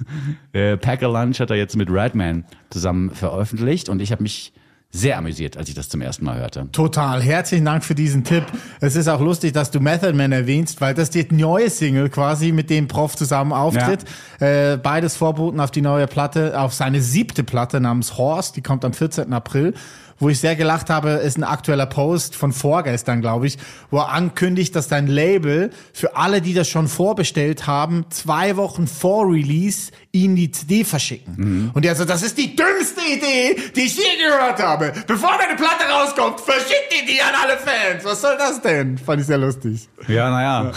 [0.54, 4.52] Äh, Pack a Lunch hat er jetzt mit Redman zusammen veröffentlicht und ich habe mich
[4.92, 6.68] sehr amüsiert, als ich das zum ersten Mal hörte.
[6.74, 7.22] Total.
[7.22, 8.44] Herzlichen Dank für diesen Tipp.
[8.82, 12.52] Es ist auch lustig, dass du Method Man erwähnst, weil das die neue Single quasi,
[12.52, 14.04] mit dem Prof zusammen auftritt.
[14.40, 18.84] Äh, beides vorboten auf die neue Platte, auf seine siebte Platte namens Horse, die kommt
[18.84, 19.32] am 14.
[19.32, 19.74] April.
[20.22, 23.58] Wo ich sehr gelacht habe, ist ein aktueller Post von vorgestern, glaube ich,
[23.90, 28.86] wo er ankündigt, dass dein Label für alle, die das schon vorbestellt haben, zwei Wochen
[28.86, 31.72] vor Release ihnen die CD verschicken.
[31.74, 34.94] Und er so, das ist die dümmste Idee, die ich je gehört habe.
[35.08, 38.06] Bevor meine Platte rauskommt, verschickt ihr die an alle Fans.
[38.06, 39.00] Was soll das denn?
[39.00, 39.90] Fand ich sehr lustig.
[40.08, 40.72] Ja, naja.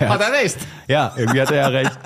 [0.00, 0.58] Hat er recht.
[0.86, 1.98] Ja, irgendwie hat er ja recht.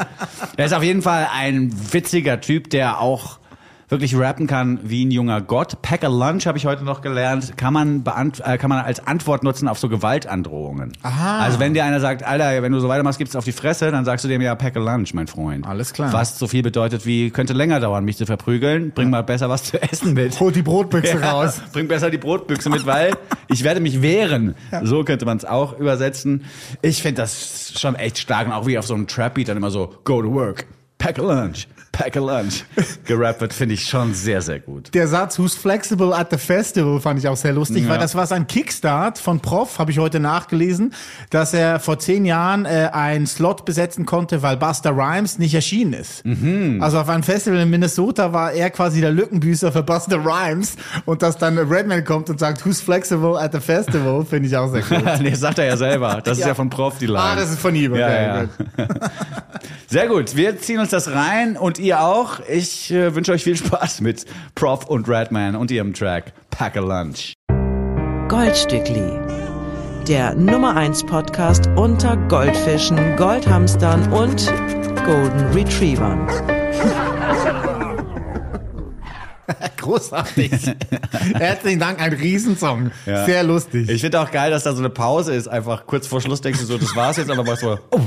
[0.56, 3.40] Er ist auf jeden Fall ein witziger Typ, der auch
[3.88, 5.80] wirklich rappen kann wie ein junger Gott.
[5.82, 9.06] Pack a Lunch habe ich heute noch gelernt, kann man beant äh, kann man als
[9.06, 10.92] Antwort nutzen auf so Gewaltandrohungen.
[11.02, 11.40] Aha.
[11.40, 14.04] Also wenn dir einer sagt, Alter, wenn du so weitermachst, gibt's auf die Fresse, dann
[14.04, 15.66] sagst du dem ja Pack a Lunch, mein Freund.
[15.66, 16.12] Alles klar.
[16.12, 18.92] Was so viel bedeutet wie könnte länger dauern, mich zu verprügeln.
[18.92, 20.38] Bring mal besser was zu essen mit.
[20.40, 21.60] Hol die Brotbüchse raus.
[21.72, 23.16] Bring besser die Brotbüchse mit, weil
[23.48, 24.54] ich werde mich wehren.
[24.82, 26.44] So könnte man es auch übersetzen.
[26.82, 29.70] Ich finde das schon echt stark und auch wie auf so einem Trap-Beat dann immer
[29.70, 30.66] so, go to work,
[30.98, 32.64] pack a lunch, pack a lunch.
[33.04, 34.92] Gerappt finde ich schon sehr, sehr gut.
[34.94, 37.90] Der Satz Who's flexible at the festival fand ich auch sehr lustig, Ja.
[37.90, 40.92] weil das war sein Kickstart von Prof, habe ich heute nachgelesen,
[41.30, 45.92] dass er vor zehn Jahren äh, einen Slot besetzen konnte, weil Buster Rhymes nicht erschienen
[45.94, 46.24] ist.
[46.24, 46.78] Mhm.
[46.82, 51.22] Also auf einem Festival in Minnesota war er quasi der Lückenbüßer für Buster Rhymes und
[51.22, 54.82] dass dann Redman kommt und sagt Who's flexible at the festival, finde ich auch sehr
[54.90, 55.02] cool.
[55.22, 56.20] nee, sagt er ja selber.
[56.22, 56.48] Das ist Ja.
[56.48, 57.18] ja von Prof die Line.
[57.18, 57.92] ah, das ist von ihm.
[57.92, 58.42] Okay, Ja, ja.
[58.42, 58.50] gut.
[59.88, 62.40] Sehr gut, wir ziehen uns das rein und ihr auch.
[62.48, 66.80] Ich äh, wünsche euch viel Spaß mit Prof und Redman und ihrem Track Pack a
[66.80, 67.34] Lunch.
[68.28, 69.20] Goldstückli.
[70.08, 74.52] Der Nummer 1 Podcast unter Goldfischen, Goldhamstern und
[75.04, 76.26] Golden Retrievern.
[79.76, 80.50] Großartig.
[81.34, 82.90] Herzlichen Dank, ein Riesensong.
[83.06, 83.24] Ja.
[83.24, 83.88] Sehr lustig.
[83.88, 85.46] Ich finde auch geil, dass da so eine Pause ist.
[85.46, 88.00] Einfach kurz vor Schluss denkst du so, das war's jetzt, aber machst so, oh,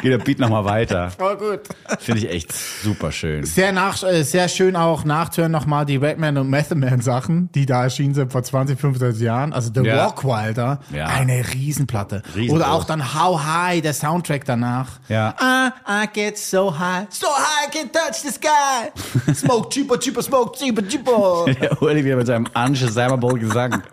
[0.00, 1.10] geht der Beat nochmal weiter.
[1.10, 1.60] Voll gut.
[2.00, 3.44] Finde ich echt super schön.
[3.44, 7.66] Sehr, nach, äh, sehr schön auch nachzuhören nochmal die Redman und Method Man Sachen, die
[7.66, 9.52] da erschienen sind vor 20, 25 Jahren.
[9.52, 9.96] Also The Ja.
[10.06, 11.06] Walk Wilder, Ja.
[11.06, 12.22] eine Riesenplatte.
[12.34, 12.56] Riesengroß.
[12.56, 15.00] Oder auch dann How High, der Soundtrack danach.
[15.08, 15.34] Ja.
[15.38, 15.72] Ah,
[16.04, 18.90] I get so high, so high I can touch the sky.
[19.34, 21.46] Smoke cheaper, cheaper, smoke cheaper, cheaper.
[21.60, 23.82] Der Uli wieder mit seinem unshazamable Gesang.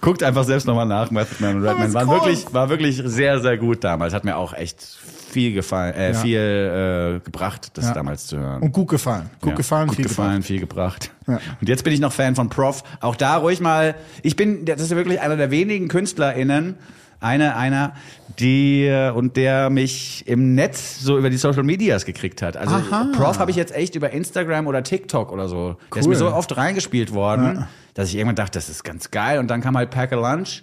[0.00, 1.88] Guckt einfach selbst nochmal nach, Method Man und Redman.
[1.88, 2.14] ist War groß.
[2.14, 4.12] wirklich, war wirklich sehr, sehr gut damals.
[4.14, 6.14] Hat mir auch echt viel gefallen, äh, Ja.
[6.14, 7.92] viel äh, gebracht, das Ja.
[7.94, 8.62] damals zu hören.
[8.62, 9.28] Und gut gefallen.
[9.40, 11.10] Gut Ja, gefallen, gut viel gefallen, viel gebracht.
[11.26, 11.40] Ja.
[11.60, 12.82] Und jetzt bin ich noch Fan von Prof.
[13.00, 13.94] Auch da ruhig mal.
[14.22, 16.76] Ich bin, das ist wirklich einer der wenigen KünstlerInnen,
[17.20, 17.94] eine, einer,
[18.38, 22.56] die und der mich im Netz so über die Social Medias gekriegt hat.
[22.56, 23.08] Also Aha.
[23.14, 25.76] Prof habe ich jetzt echt über Instagram oder TikTok oder so.
[25.92, 26.12] Der ist Cool.
[26.12, 29.38] mir so oft reingespielt worden, dass ich irgendwann dachte, das ist ganz geil.
[29.38, 30.62] Und dann kam halt Pack a Lunch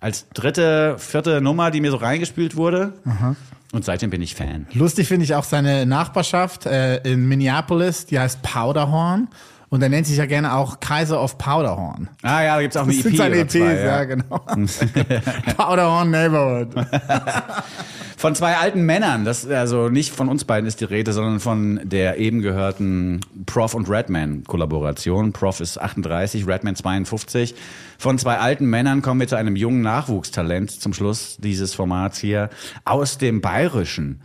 [0.00, 2.94] als dritte, vierte Nummer, die mir so reingespielt wurde.
[3.72, 4.66] Und seitdem bin ich Fan.
[4.72, 9.28] Lustig finde ich auch seine Nachbarschaft äh, in Minneapolis, die heißt Powderhorn.
[9.70, 12.08] Und er nennt sich ja gerne auch Kaiser of Powderhorn.
[12.22, 13.02] Ah ja, da gibt's auch eine Das EP.
[13.04, 14.38] sind seine EPs, zwei, ja, genau.
[15.56, 16.68] Powderhorn Neighborhood.
[18.16, 21.80] Von zwei alten Männern, das also nicht von uns beiden ist die Rede, sondern von
[21.84, 25.32] der eben gehörten Prof und Redman Kollaboration.
[25.32, 27.54] Prof ist 38, Redman 52.
[28.00, 32.48] Von zwei alten Männern kommen wir zu einem jungen Nachwuchstalent zum Schluss dieses Formats hier
[32.86, 34.22] aus dem Bayerischen.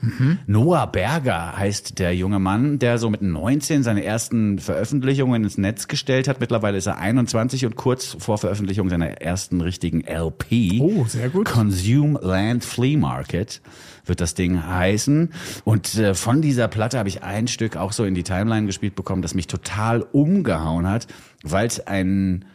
[0.48, 5.90] Noah Berger heißt der junge Mann, der so mit 19 seine ersten Veröffentlichungen ins Netz
[5.90, 6.40] gestellt hat.
[6.40, 10.80] Mittlerweile ist er 21 und kurz vor Veröffentlichung seiner ersten richtigen LP.
[10.80, 11.44] Oh, sehr gut.
[11.44, 13.62] Consume Land Flea Market
[14.06, 15.34] wird das Ding heißen.
[15.66, 18.96] Und äh, von dieser Platte habe ich ein Stück auch so in die Timeline gespielt
[18.96, 21.08] bekommen, das mich total umgehauen hat,
[21.44, 22.46] weil es ein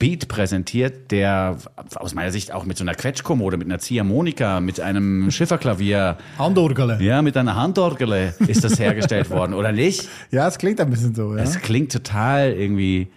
[0.00, 1.58] Beat präsentiert, der
[1.94, 6.98] aus meiner Sicht auch mit so einer Quetschkommode, mit einer Ziehharmonika, mit einem Schifferklavier, Handorgele.
[7.00, 10.08] ja, mit einer Handorgel ist das hergestellt worden, oder nicht?
[10.30, 11.42] Ja, es klingt ein bisschen so, ja.
[11.42, 13.08] Es klingt total irgendwie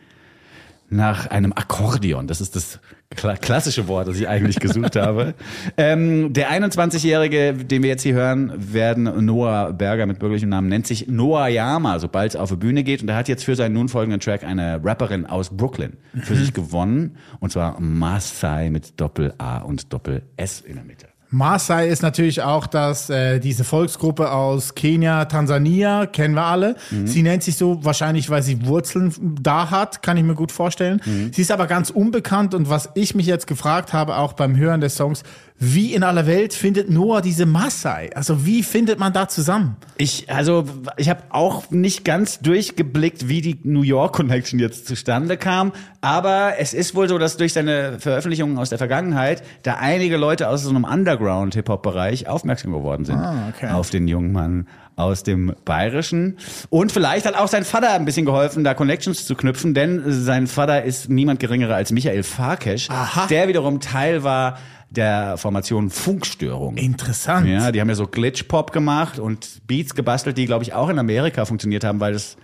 [0.96, 2.28] nach einem Akkordeon.
[2.28, 2.80] Das ist das
[3.16, 5.34] kla klassische Wort, das ich eigentlich gesucht habe.
[5.76, 10.86] Ähm, der 21-Jährige, den wir jetzt hier hören, werden Noah Berger mit bürgerlichem Namen, nennt
[10.86, 13.02] sich Noah Yama, sobald es auf die Bühne geht.
[13.02, 16.54] Und er hat jetzt für seinen nun folgenden Track eine Rapperin aus Brooklyn für sich
[16.54, 17.18] gewonnen.
[17.40, 21.13] Und zwar Masai mit Doppel-A und Doppel-S in der Mitte.
[21.34, 26.76] Maasai ist natürlich auch das, äh, diese Volksgruppe aus Kenia, Tansania, kennen wir alle.
[27.06, 31.02] Sie nennt sich so wahrscheinlich, weil sie Wurzeln da hat, kann ich mir gut vorstellen.
[31.34, 34.80] Sie ist aber ganz unbekannt und was ich mich jetzt gefragt habe, auch beim Hören
[34.80, 35.24] des Songs,
[35.66, 38.10] wie in aller Welt findet Noah diese Maasai?
[38.16, 39.78] Also wie findet man da zusammen?
[39.98, 40.66] Ich, also,
[40.98, 45.72] ich habe auch nicht ganz durchgeblickt, wie die New York Connection jetzt zustande kam.
[46.02, 50.50] Aber es ist wohl so, dass durch seine Veröffentlichungen aus der Vergangenheit da einige Leute
[50.50, 53.16] aus so einem Underground-Hip-Hop-Bereich aufmerksam geworden sind.
[53.16, 53.70] Ah, okay.
[53.70, 56.38] Auf den jungen Mann aus dem Bayerischen.
[56.70, 60.46] Und vielleicht hat auch sein Vater ein bisschen geholfen, da Connections zu knüpfen, denn sein
[60.48, 63.28] Vater ist niemand geringerer als Michael Farkesch, Aha.
[63.28, 64.58] der wiederum Teil war
[64.96, 66.78] der Formation Funkstörung.
[66.78, 67.48] Interessant.
[67.48, 71.00] Ja, die haben ja so Glitch-Pop gemacht und Beats gebastelt, die, glaube ich, auch in
[71.00, 72.38] Amerika funktioniert haben, weil das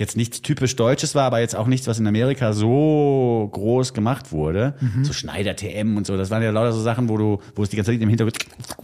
[0.00, 4.32] jetzt nichts typisch Deutsches war, aber jetzt auch nichts, was in Amerika so groß gemacht
[4.32, 4.74] wurde.
[4.80, 5.04] Mhm.
[5.04, 6.16] So Schneider TM und so.
[6.16, 8.38] Das waren ja lauter so Sachen, wo du, wo es die ganze Zeit im Hintergrund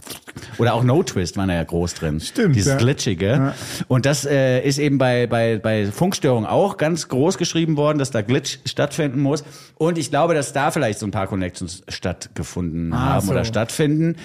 [0.59, 2.19] oder auch No Twist waren ja groß drin.
[2.19, 2.77] Stimmt, Dieses ja.
[2.77, 3.53] Glitchige.
[3.87, 8.11] Und das äh, ist eben bei, bei, bei Funkstörung auch ganz groß geschrieben worden, dass
[8.11, 9.43] da Glitch stattfinden muss.
[9.75, 13.31] Und ich glaube, dass da vielleicht so ein paar Connections stattgefunden Ah, haben so.
[13.31, 14.17] oder stattfinden.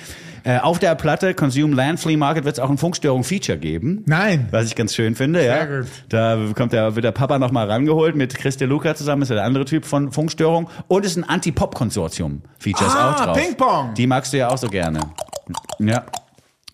[0.45, 4.03] Äh, auf der Platte Consume Land Flea Market wird es auch ein Funkstörung-Feature geben.
[4.07, 4.49] Nein.
[4.51, 5.67] Was ich ganz schön finde, ja.
[5.67, 5.89] Sehr gut.
[6.09, 9.37] Da kommt der, wird der Papa nochmal rangeholt mit Chris De Luca zusammen, ist ja
[9.37, 10.69] der andere Typ von Funkstörung.
[10.89, 13.37] Und ist ein Anti-Pop-Konsortium-Feature Ah, auch drauf.
[13.37, 13.95] Ping-Pong.
[13.95, 15.01] Die magst du ja auch so gerne.
[15.79, 16.05] Ja.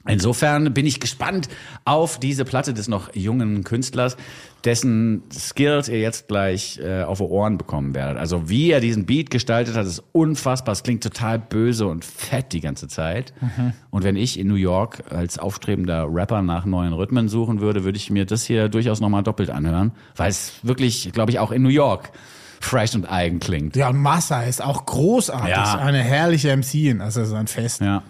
[0.07, 1.49] Insofern bin ich gespannt
[1.85, 4.17] auf diese Platte des noch jungen Künstlers,
[4.65, 8.19] dessen Skills ihr jetzt gleich äh, auf die Ohren bekommen werdet.
[8.19, 10.73] Also wie er diesen Beat gestaltet hat, ist unfassbar.
[10.73, 13.33] Es klingt total böse und fett die ganze Zeit.
[13.91, 17.97] Und wenn ich in New York als aufstrebender Rapper nach neuen Rhythmen suchen würde, würde
[17.99, 21.63] ich mir das hier durchaus nochmal doppelt anhören, weil es wirklich, glaube ich, auch in
[21.63, 22.11] New York
[22.61, 23.77] fresh und eigen klingt.
[23.77, 25.51] Ja, und Maasai ist auch großartig.
[25.51, 25.79] Ja.
[25.79, 27.81] Eine herrliche MC, also so ein Fest.
[27.81, 28.03] Ja.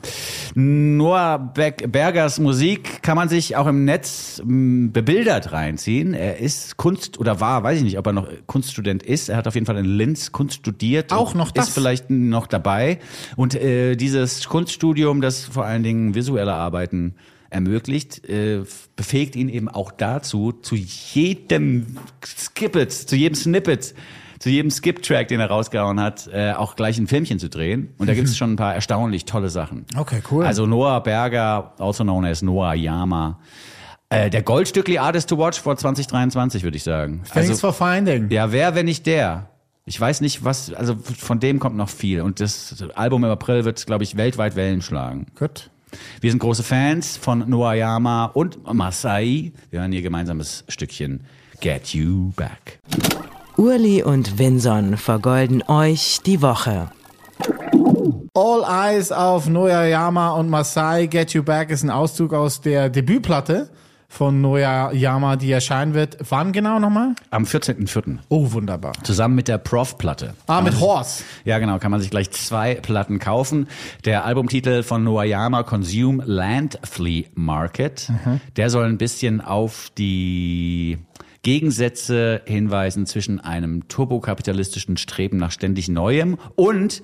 [0.55, 6.15] Noah Beck Bergers Musik kann man sich auch im Netz bebildert reinziehen.
[6.15, 9.29] Er ist Kunst oder war, weiß ich nicht, ob er noch Kunststudent ist.
[9.29, 11.13] Er hat auf jeden Fall in Linz Kunst studiert.
[11.13, 11.69] Auch noch das?
[11.69, 12.99] Ist vielleicht noch dabei.
[13.37, 17.15] Und äh, dieses Kunststudium, das vor allen Dingen visuelle Arbeiten
[17.51, 18.63] ermöglicht, äh,
[18.97, 23.95] befähigt ihn eben auch dazu, zu jedem Skippet, zu jedem Snippet,
[24.39, 27.95] zu jedem Skip-Track, den er rausgehauen hat, äh, auch gleich ein Filmchen zu drehen.
[27.99, 29.85] Und da gibt es schon ein paar erstaunlich tolle Sachen.
[29.97, 30.45] Okay, cool.
[30.45, 33.39] Also Noah Berger, also known as Noah Yama.
[34.11, 37.23] Äh, der Goldstückli Artist to Watch vor 2023, würde ich sagen.
[37.33, 38.31] Thanks Also, for finding.
[38.31, 39.51] ja, wer, wenn nicht der?
[39.85, 42.21] Ich weiß nicht, was, also von dem kommt noch viel.
[42.21, 45.27] Und das Album im April wird, glaube ich, weltweit Wellen schlagen.
[45.39, 45.71] Gut.
[46.21, 49.53] Wir sind große Fans von Noah Yama und Masai.
[49.71, 51.25] Wir hören ihr gemeinsames Stückchen
[51.61, 52.81] Get You Back.
[53.59, 56.93] Urli und Vinson vergolden euch die Woche.
[58.33, 63.69] All Eyes auf Noyayama und Masai Get You Back ist ein Auszug aus der Debütplatte
[64.09, 66.19] von Noyayama, die erscheinen wird.
[66.29, 67.17] Wann genau nochmal?
[67.31, 68.19] Am 14.04.
[68.29, 68.93] Oh, wunderbar.
[69.03, 70.35] Zusammen mit der Prof-Platte.
[70.47, 71.25] Ah, mit Horse.
[71.45, 73.67] Ja, genau, kann man sich gleich zwei Platten kaufen.
[74.05, 78.09] Der Albumtitel von Noayama Consume Land Flea Market,
[78.57, 80.99] der soll ein bisschen auf die
[81.43, 87.03] Gegensätze hinweisen zwischen einem turbokapitalistischen Streben nach ständig Neuem und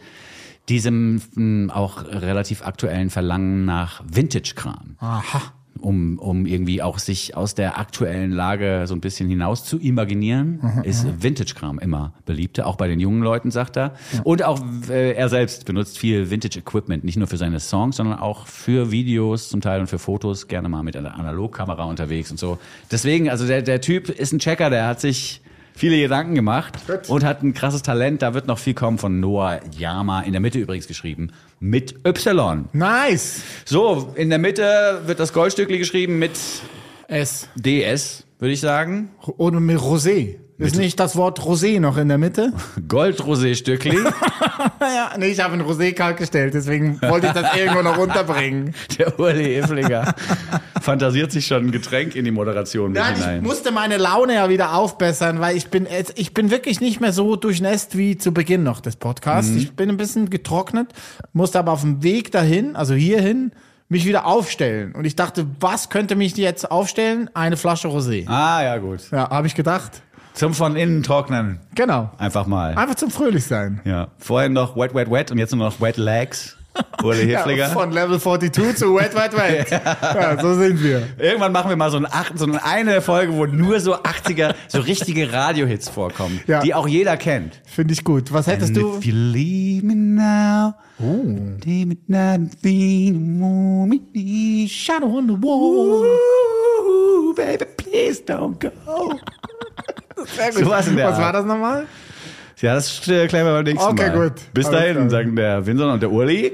[0.69, 4.97] diesem mh, auch relativ aktuellen Verlangen nach Vintage-Kram.
[4.99, 5.53] Aha.
[5.81, 10.83] Um, um irgendwie auch sich aus der aktuellen Lage so ein bisschen hinaus zu imaginieren,
[10.85, 13.95] ist Vintage-Kram immer beliebter, auch bei den jungen Leuten, sagt er.
[14.23, 18.47] Und auch äh, er selbst benutzt viel Vintage-Equipment, nicht nur für seine Songs, sondern auch
[18.47, 22.59] für Videos zum Teil und für Fotos, gerne mal mit einer Analogkamera unterwegs und so.
[22.91, 25.41] Deswegen, also der, der Typ ist ein Checker, der hat sich
[25.75, 26.75] viele Gedanken gemacht
[27.09, 28.23] und hat ein krasses Talent.
[28.23, 32.69] Da wird noch viel kommen von Noah Yama, in der Mitte übrigens geschrieben, mit Y.
[32.73, 33.43] Nice.
[33.65, 36.33] So, in der Mitte wird das Goldstückli geschrieben mit
[37.09, 37.49] S.
[37.57, 39.11] DS, würde ich sagen.
[39.37, 40.37] Oder mit Rosé.
[40.57, 42.53] Ist nicht das Wort Rosé noch in der Mitte?
[42.89, 43.99] Goldrosé-Stückli.
[44.81, 48.73] ja, nee, ich habe ein Rosé kalt gestellt, deswegen wollte ich das irgendwo noch runterbringen.
[48.99, 50.15] Der Uli Efflinger
[50.81, 53.43] fantasiert sich schon ein Getränk in die Moderation mit Ja, ich hinein.
[53.43, 57.35] musste meine Laune ja wieder aufbessern, weil ich bin, ich bin wirklich nicht mehr so
[57.35, 59.51] durchnässt wie zu Beginn noch des Podcasts.
[59.51, 59.59] Mhm.
[59.59, 60.93] Ich bin ein bisschen getrocknet,
[61.33, 63.51] musste aber auf dem Weg dahin, also hierhin,
[63.89, 64.93] mich wieder aufstellen.
[64.95, 67.29] Und ich dachte, was könnte mich jetzt aufstellen?
[67.35, 68.29] Eine Flasche Rosé.
[68.29, 69.01] Ah, ja, gut.
[69.11, 70.03] Ja, habe ich gedacht.
[70.35, 71.61] Zum von innen trocknen.
[71.75, 72.11] Genau.
[72.19, 72.75] Einfach mal.
[72.75, 73.81] Einfach zum Fröhlichsein.
[73.85, 74.09] Ja.
[74.19, 76.57] Vorhin noch Wet, Wet, Wet und jetzt nur noch Wet Legs.
[77.05, 77.59] Uli Efflinger.
[77.69, 79.71] Ja, von Level 42 zu Wet, Wet, Wet.
[79.71, 81.03] ja, so sind wir.
[81.19, 84.81] Irgendwann machen wir mal so, ein acht, so eine Folge, wo nur so 80er, so
[84.81, 86.61] richtige Radiohits vorkommen, Ja.
[86.63, 87.61] die auch jeder kennt.
[87.65, 88.33] Finde ich gut.
[88.33, 88.99] Was hättest And du?
[88.99, 90.75] If you leave me now,
[91.65, 92.39] leave me now,
[93.87, 94.67] me.
[94.69, 96.05] Shadow on the wall.
[96.85, 98.71] Ooh, baby, please don't go.
[100.17, 100.65] Sehr gut.
[100.65, 101.23] So was in der Was Art.
[101.25, 101.87] war das nochmal?
[102.61, 104.31] Ja, das äh, klären wir beim nächsten Okay, Mal.
[104.31, 104.41] gut.
[104.55, 105.11] Bis Alles dahin, klar.
[105.11, 106.53] sagen der Vincent und der Uli.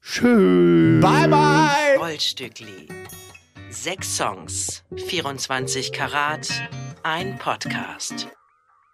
[0.00, 1.00] Schön.
[1.00, 1.96] Bye, bye.
[1.98, 2.88] Goldstückli.
[3.70, 6.48] Sechs Songs, 24 Karat,
[7.02, 8.28] ein Podcast.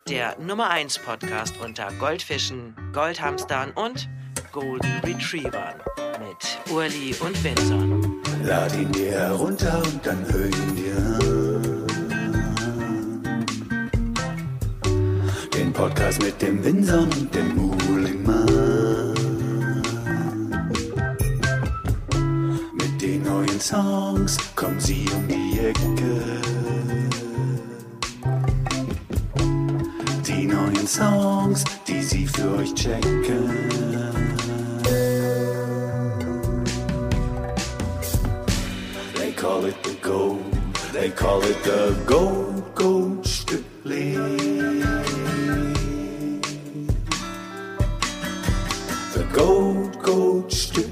[0.09, 4.09] Der Nummer 1 Podcast unter Goldfischen, Goldhamstern und
[4.51, 5.75] Golden Retrievern
[6.19, 8.17] mit Urli und Vinson.
[8.43, 11.52] Lad ihn dir herunter und dann hör ihn dir an.
[15.73, 19.13] Podcast mit dem Winson und dem Mulimann.
[22.75, 26.41] Mit den neuen Songs kommen sie um die Ecke.
[30.27, 33.51] Die neuen Songs, die sie für euch checken.
[39.15, 40.41] They call it the gold.
[40.93, 43.25] They call it the gold, gold,
[49.33, 50.92] gold, coach.